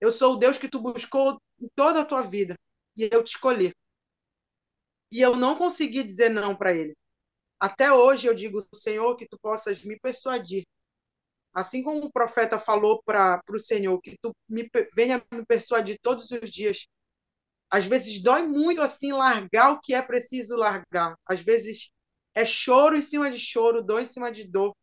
[0.00, 2.56] Eu sou o Deus que tu buscou em toda a tua vida
[2.96, 3.72] e eu te escolhi.
[5.12, 6.94] E eu não consegui dizer não para ele.
[7.58, 10.64] Até hoje eu digo, Senhor, que tu possas me persuadir.
[11.52, 16.30] Assim como o profeta falou para o Senhor, que tu me, venha me persuadir todos
[16.30, 16.86] os dias.
[17.70, 21.16] Às vezes dói muito assim largar o que é preciso largar.
[21.26, 21.92] Às vezes
[22.34, 24.74] é choro em cima de choro, dor em cima de dor.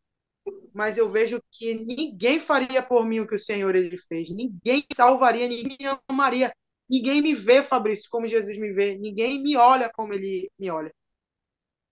[0.72, 4.30] Mas eu vejo que ninguém faria por mim o que o Senhor ele fez.
[4.30, 5.76] Ninguém salvaria, ninguém
[6.08, 6.52] amaria.
[6.88, 8.96] Ninguém me vê, Fabrício, como Jesus me vê.
[8.96, 10.90] Ninguém me olha como ele me olha.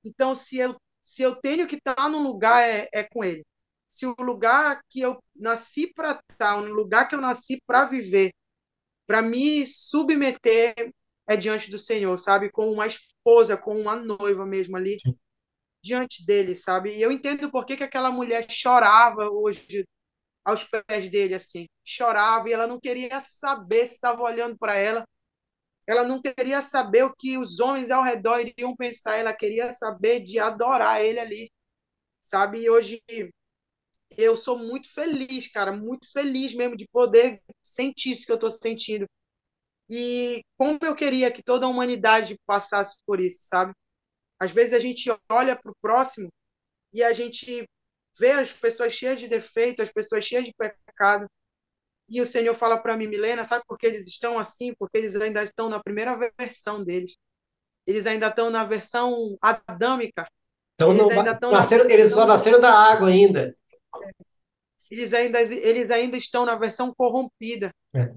[0.05, 3.45] Então, se eu, se eu tenho que estar num lugar, é, é com ele.
[3.89, 8.33] Se o lugar que eu nasci para estar, um lugar que eu nasci para viver,
[9.07, 10.75] para me submeter,
[11.29, 12.51] é diante do Senhor, sabe?
[12.51, 15.17] Como uma esposa, como uma noiva mesmo ali, Sim.
[15.83, 16.97] diante dele, sabe?
[16.97, 19.85] E eu entendo por que, que aquela mulher chorava hoje
[20.45, 21.67] aos pés dele, assim.
[21.85, 25.05] Chorava e ela não queria saber se estava olhando para ela
[25.87, 30.21] ela não queria saber o que os homens ao redor iriam pensar, ela queria saber
[30.21, 31.53] de adorar ele ali,
[32.21, 32.61] sabe?
[32.61, 33.01] E hoje
[34.17, 38.51] eu sou muito feliz, cara, muito feliz mesmo de poder sentir isso que eu estou
[38.51, 39.07] sentindo.
[39.89, 43.73] E como eu queria que toda a humanidade passasse por isso, sabe?
[44.39, 46.29] Às vezes a gente olha para o próximo
[46.93, 47.65] e a gente
[48.19, 51.29] vê as pessoas cheias de defeito, as pessoas cheias de pecado,
[52.09, 54.73] e o Senhor fala para mim, Milena, sabe por que eles estão assim?
[54.79, 57.17] Porque eles ainda estão na primeira versão deles.
[57.87, 60.27] Eles ainda estão na versão adâmica.
[60.75, 61.91] Então, eles, não, ainda nasceram, versão...
[61.91, 63.57] eles só nasceram da água ainda.
[64.91, 67.71] Eles ainda, eles ainda estão na versão corrompida.
[67.95, 68.13] É.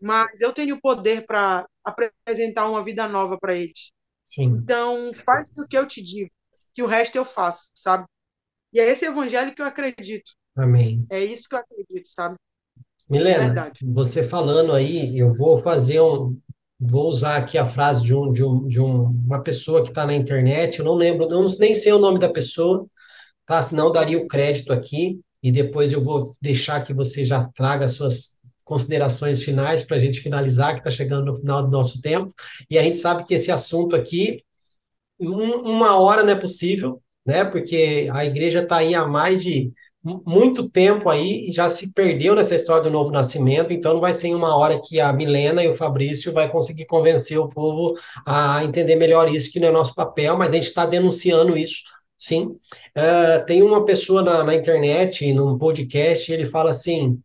[0.00, 3.92] Mas eu tenho poder para apresentar uma vida nova para eles.
[4.22, 4.60] Sim.
[4.62, 6.30] Então, faz o que eu te digo,
[6.72, 8.06] que o resto eu faço, sabe?
[8.72, 10.32] E é esse evangelho que eu acredito.
[10.56, 11.06] Amém.
[11.10, 12.36] É isso que eu acredito, sabe?
[13.08, 13.80] Milena, Verdade.
[13.84, 16.38] você falando aí, eu vou fazer um.
[16.80, 20.04] Vou usar aqui a frase de, um, de, um, de um, uma pessoa que está
[20.04, 22.86] na internet, eu não lembro, não, nem sei o nome da pessoa,
[23.46, 23.62] tá?
[23.62, 28.38] Senão daria o crédito aqui e depois eu vou deixar que você já traga suas
[28.64, 32.32] considerações finais para a gente finalizar, que está chegando no final do nosso tempo.
[32.70, 34.42] E a gente sabe que esse assunto aqui,
[35.20, 37.44] um, uma hora não é possível, né?
[37.44, 39.70] Porque a igreja está aí há mais de
[40.02, 44.28] muito tempo aí já se perdeu nessa história do novo nascimento, então não vai ser
[44.28, 47.94] em uma hora que a Milena e o Fabrício vai conseguir convencer o povo
[48.26, 51.82] a entender melhor isso, que não é nosso papel, mas a gente está denunciando isso,
[52.24, 52.58] sim.
[52.96, 57.22] Uh, tem uma pessoa na, na internet, num podcast, ele fala assim,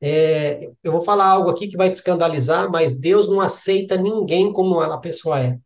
[0.00, 4.52] é, eu vou falar algo aqui que vai te escandalizar, mas Deus não aceita ninguém
[4.52, 5.58] como a pessoa é.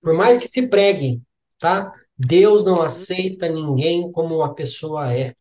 [0.00, 1.20] Por mais que se pregue,
[1.58, 1.92] tá?
[2.16, 5.34] Deus não aceita ninguém como a pessoa é.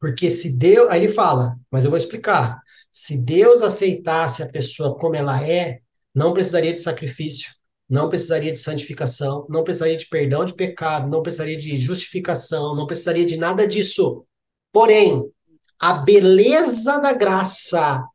[0.00, 0.88] Porque se Deus.
[0.90, 2.60] Aí ele fala, mas eu vou explicar.
[2.90, 5.80] Se Deus aceitasse a pessoa como ela é,
[6.14, 7.52] não precisaria de sacrifício,
[7.90, 12.86] não precisaria de santificação, não precisaria de perdão de pecado, não precisaria de justificação, não
[12.86, 14.24] precisaria de nada disso.
[14.72, 15.28] Porém,
[15.76, 18.06] a beleza da graça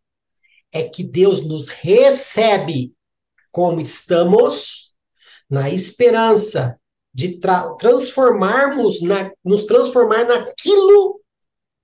[0.71, 2.93] é que Deus nos recebe
[3.51, 4.85] como estamos,
[5.49, 6.79] na esperança
[7.13, 11.21] de tra transformarmos, na, nos transformar naquilo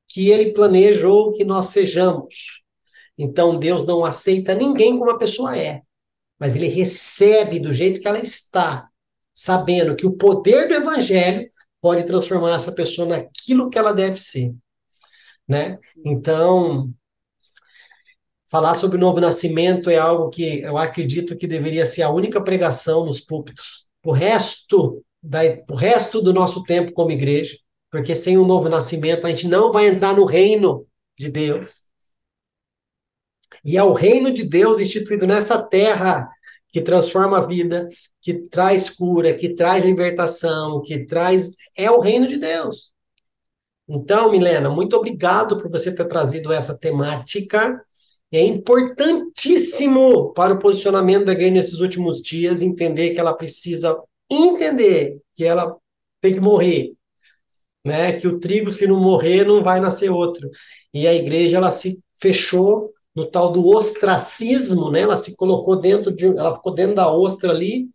[0.08, 2.64] que ele planejou que nós sejamos.
[3.18, 5.82] Então Deus não aceita ninguém como a pessoa é,
[6.42, 8.89] mas ele recebe do jeito que ela está,
[9.32, 11.48] sabendo que o poder do evangelho
[11.80, 14.52] pode transformar essa pessoa naquilo que ela deve ser,
[15.48, 15.78] né?
[16.04, 16.92] Então,
[18.50, 22.44] falar sobre o novo nascimento é algo que eu acredito que deveria ser a única
[22.44, 23.88] pregação nos púlpitos.
[24.04, 27.56] O resto da, o resto do nosso tempo como igreja,
[27.92, 30.88] porque sem o um novo nascimento a gente não vai entrar no reino
[31.20, 31.91] de Deus.
[33.64, 36.30] E é o reino de Deus instituído nessa terra
[36.72, 37.88] que transforma a vida,
[38.22, 41.52] que traz cura, que traz libertação, que traz.
[41.78, 42.93] É o reino de Deus.
[43.88, 47.84] Então, Milena, muito obrigado por você ter trazido essa temática.
[48.32, 53.97] É importantíssimo para o posicionamento da igreja nesses últimos dias entender que ela precisa
[54.30, 55.76] entender que ela
[56.22, 56.93] tem que morrer,
[57.84, 58.14] né?
[58.14, 60.49] Que o trigo se não morrer não vai nascer outro.
[60.93, 65.01] E a igreja ela se fechou no tal do ostracismo, né?
[65.01, 67.89] Ela se colocou dentro de, ela ficou dentro da ostra ali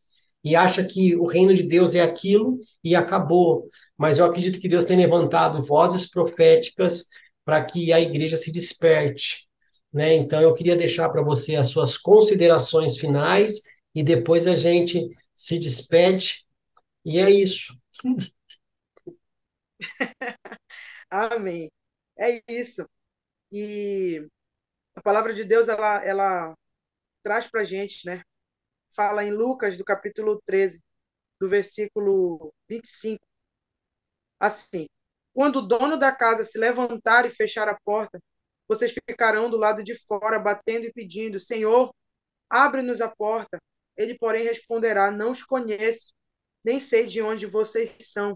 [0.44, 3.68] e acha que o reino de Deus é aquilo e acabou.
[3.96, 7.08] Mas eu acredito que Deus tem levantado vozes proféticas
[7.44, 9.48] para que a igreja se desperte,
[9.92, 10.14] né?
[10.14, 13.60] Então eu queria deixar para você as suas considerações finais
[13.94, 16.44] e depois a gente se despede,
[17.04, 17.74] e é isso.
[21.10, 21.70] Amém.
[22.18, 22.88] É isso.
[23.52, 24.28] E
[24.96, 26.54] a palavra de Deus, ela, ela
[27.22, 28.22] traz para a gente, né?
[28.94, 30.82] Fala em Lucas, do capítulo 13,
[31.38, 33.22] do versículo 25.
[34.40, 34.86] Assim:
[35.34, 38.18] Quando o dono da casa se levantar e fechar a porta,
[38.66, 41.94] vocês ficarão do lado de fora, batendo e pedindo: Senhor,
[42.48, 43.58] abre-nos a porta.
[43.98, 46.14] Ele, porém, responderá: Não os conheço,
[46.64, 48.34] nem sei de onde vocês são.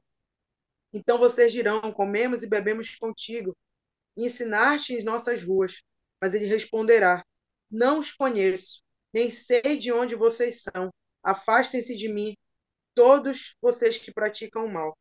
[0.92, 3.56] Então vocês dirão: Comemos e bebemos contigo,
[4.14, 5.82] e em nossas ruas.
[6.20, 7.24] Mas ele responderá:
[7.70, 10.90] Não os conheço, nem sei de onde vocês são.
[11.22, 12.34] Afastem-se de mim,
[12.94, 14.96] todos vocês que praticam o mal.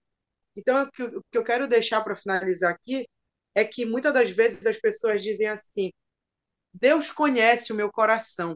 [0.55, 3.05] Então, o que eu quero deixar para finalizar aqui
[3.55, 5.91] é que muitas das vezes as pessoas dizem assim:
[6.73, 8.55] Deus conhece o meu coração.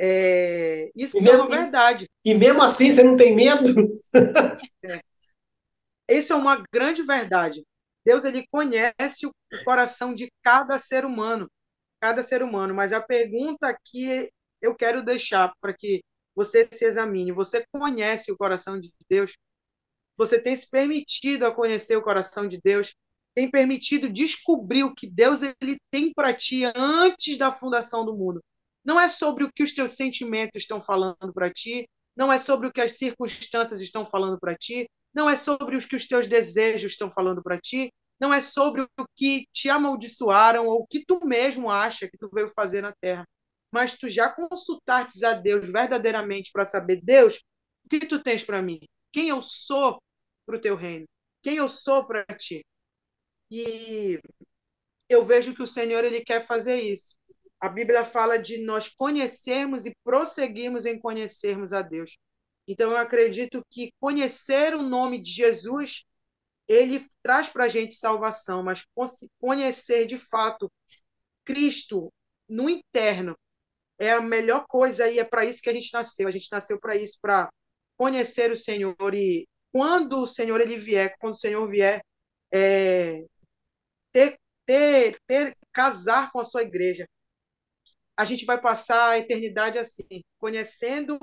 [0.00, 2.06] É, isso mesmo, é uma verdade.
[2.24, 4.00] E, e, mesmo assim você não tem medo?
[4.84, 5.00] é.
[6.10, 7.64] Isso é uma grande verdade.
[8.04, 9.30] Deus ele conhece o
[9.64, 11.50] coração de cada ser humano,
[12.00, 12.74] cada ser humano.
[12.74, 14.28] Mas a pergunta que
[14.60, 16.02] eu quero deixar para que
[16.34, 19.36] você se examine: você conhece o coração de Deus?
[20.16, 22.94] Você tem se permitido a conhecer o coração de Deus?
[23.34, 28.42] Tem permitido descobrir o que Deus ele tem para ti antes da fundação do mundo?
[28.84, 32.66] Não é sobre o que os teus sentimentos estão falando para ti, não é sobre
[32.66, 36.26] o que as circunstâncias estão falando para ti, não é sobre o que os teus
[36.26, 41.04] desejos estão falando para ti, não é sobre o que te amaldiçoaram ou o que
[41.04, 43.26] tu mesmo acha que tu veio fazer na terra.
[43.70, 47.42] Mas tu já consultastes a Deus verdadeiramente para saber, Deus,
[47.84, 48.80] o que tu tens para mim?
[49.12, 50.00] Quem eu sou
[50.46, 51.06] para o teu reino?
[51.42, 52.64] Quem eu sou para ti?
[53.50, 54.20] E
[55.08, 57.18] eu vejo que o Senhor ele quer fazer isso.
[57.60, 62.16] A Bíblia fala de nós conhecermos e prosseguirmos em conhecermos a Deus.
[62.68, 66.04] Então, eu acredito que conhecer o nome de Jesus,
[66.68, 68.86] ele traz para a gente salvação, mas
[69.40, 70.70] conhecer de fato
[71.44, 72.12] Cristo
[72.48, 73.34] no interno
[73.98, 76.28] é a melhor coisa e é para isso que a gente nasceu.
[76.28, 77.48] A gente nasceu para isso, para
[77.96, 82.00] conhecer o Senhor e quando o Senhor ele vier, quando o Senhor vier
[82.52, 83.24] é,
[84.12, 87.06] ter, ter, ter, casar com a sua igreja,
[88.16, 91.18] a gente vai passar a eternidade assim, conhecendo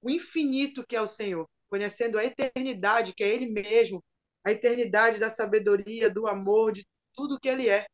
[0.00, 4.02] o infinito que é o Senhor, conhecendo a eternidade que é Ele mesmo,
[4.44, 7.86] a eternidade da sabedoria, do amor, de tudo que Ele é.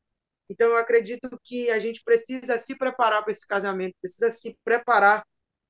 [0.50, 5.24] Então, eu acredito que a gente precisa se preparar para esse casamento, precisa se preparar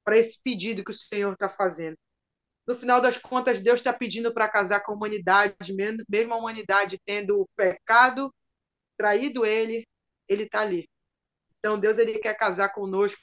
[0.05, 1.97] para esse pedido que o Senhor está fazendo.
[2.67, 5.57] No final das contas, Deus está pedindo para casar com a humanidade,
[6.09, 8.33] mesmo a humanidade tendo pecado,
[8.97, 9.87] traído Ele,
[10.29, 10.89] Ele está ali.
[11.59, 13.21] Então, Deus ele quer casar conosco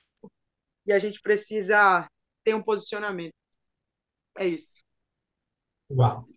[0.85, 2.07] e a gente precisa
[2.43, 3.33] ter um posicionamento.
[4.37, 4.83] É isso.
[5.89, 6.27] Uau.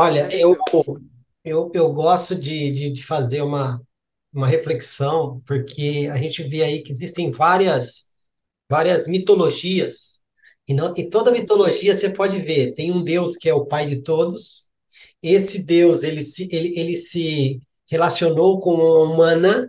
[0.00, 0.56] Olha, eu,
[1.44, 3.82] eu, eu gosto de, de, de fazer uma,
[4.32, 8.12] uma reflexão, porque a gente vê aí que existem várias,
[8.70, 10.20] várias mitologias,
[10.68, 13.86] e, não, e toda mitologia você pode ver, tem um Deus que é o pai
[13.86, 14.68] de todos,
[15.20, 17.60] esse Deus, ele se, ele, ele se
[17.90, 19.68] relacionou com uma humana,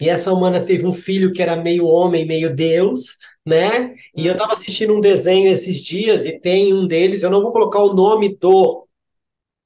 [0.00, 3.94] e essa humana teve um filho que era meio homem, meio Deus, né?
[4.16, 7.52] E eu estava assistindo um desenho esses dias, e tem um deles, eu não vou
[7.52, 8.87] colocar o nome do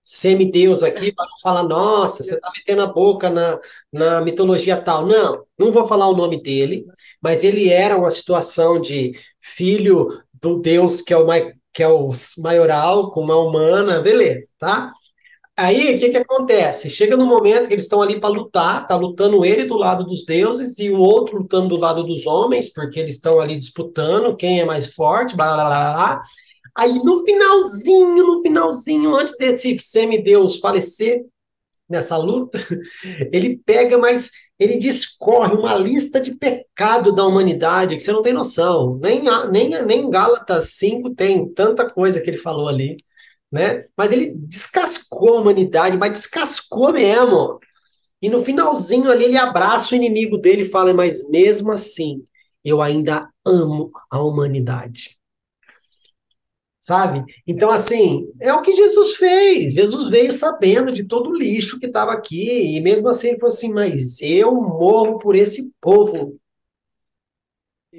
[0.02, 3.58] semideus aqui para não falar, nossa, você está metendo a boca na,
[3.92, 5.06] na mitologia tal.
[5.06, 6.84] Não, não vou falar o nome dele,
[7.20, 11.26] mas ele era uma situação de filho do deus que é o,
[11.72, 14.92] que é o maioral com uma humana, beleza, tá?
[15.56, 16.88] Aí, o que que acontece?
[16.88, 20.24] Chega no momento que eles estão ali para lutar, tá lutando ele do lado dos
[20.24, 24.60] deuses e o outro lutando do lado dos homens, porque eles estão ali disputando quem
[24.60, 26.22] é mais forte, blá, blá, blá, blá.
[26.76, 31.24] Aí no finalzinho, no finalzinho, antes desse semideus falecer
[31.88, 32.58] nessa luta,
[33.30, 38.32] ele pega, mas ele discorre uma lista de pecado da humanidade que você não tem
[38.32, 38.98] noção.
[39.02, 42.96] Nem, nem, nem Gálatas 5 tem tanta coisa que ele falou ali,
[43.50, 43.86] né?
[43.96, 47.58] Mas ele descascou a humanidade, mas descascou mesmo.
[48.22, 52.24] E no finalzinho ali ele abraça o inimigo dele e fala: Mas mesmo assim,
[52.64, 55.21] eu ainda amo a humanidade
[56.82, 57.24] sabe?
[57.46, 59.72] Então, assim, é o que Jesus fez.
[59.72, 63.54] Jesus veio sabendo de todo o lixo que estava aqui, e mesmo assim ele falou
[63.54, 66.36] assim: Mas eu morro por esse povo.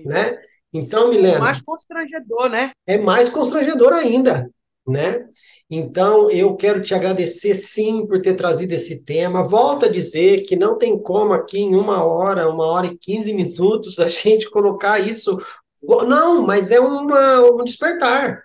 [0.06, 0.38] Né?
[0.74, 1.38] Então, Milena.
[1.38, 2.72] É mais constrangedor, né?
[2.86, 4.52] É mais constrangedor ainda,
[4.86, 5.30] né?
[5.70, 9.44] Então, eu quero te agradecer, sim, por ter trazido esse tema.
[9.44, 13.32] Volto a dizer que não tem como aqui em uma hora, uma hora e quinze
[13.34, 15.40] minutos, a gente colocar isso.
[15.82, 18.44] Não, mas é uma, um despertar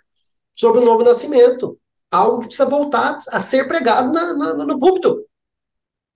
[0.59, 1.79] sobre o novo nascimento.
[2.11, 5.25] Algo que precisa voltar a ser pregado na, na, no púlpito.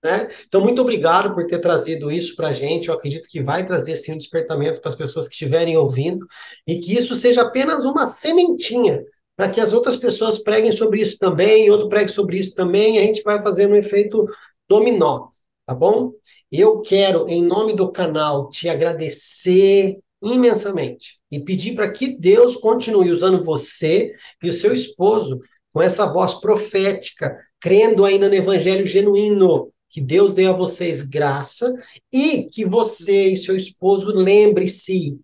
[0.02, 0.28] Né?
[0.48, 2.89] Então, muito obrigado por ter trazido isso para a gente.
[2.89, 6.27] Eu acredito que vai trazer sim um despertamento para as pessoas que estiverem ouvindo
[6.66, 9.05] e que isso seja apenas uma sementinha
[9.36, 12.98] para que as outras pessoas preguem sobre isso também, outro pregue sobre isso também, e
[12.98, 14.27] a gente vai fazendo um efeito
[14.69, 15.28] dominó,
[15.66, 16.12] tá bom?
[16.51, 23.11] Eu quero, em nome do canal, te agradecer imensamente e pedir para que Deus continue
[23.11, 24.12] usando você
[24.43, 25.40] e o seu esposo
[25.73, 31.73] com essa voz profética, crendo ainda no evangelho genuíno, que Deus dê a vocês graça
[32.12, 35.19] e que você e seu esposo lembre-se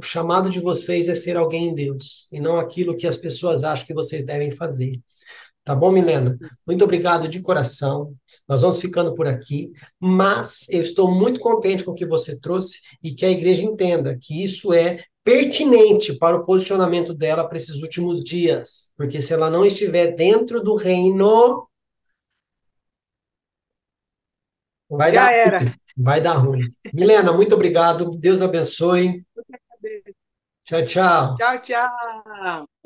[0.00, 3.64] o chamado de vocês é ser alguém em Deus e não aquilo que as pessoas
[3.64, 4.98] acham que vocês devem fazer.
[5.64, 6.38] Tá bom, Milena?
[6.66, 8.14] Muito obrigado de coração.
[8.48, 9.70] Nós vamos ficando por aqui,
[10.00, 14.16] mas eu estou muito contente com o que você trouxe e que a igreja entenda
[14.20, 19.50] que isso é pertinente para o posicionamento dela para esses últimos dias, porque se ela
[19.50, 21.68] não estiver dentro do reino,
[24.88, 25.58] vai Já dar era.
[25.60, 25.74] ruim.
[25.96, 26.66] Vai dar ruim.
[26.92, 28.10] Milena, muito obrigado.
[28.10, 29.22] Deus abençoe.
[30.64, 31.36] Tchau, tchau.
[31.36, 32.79] Tchau, tchau.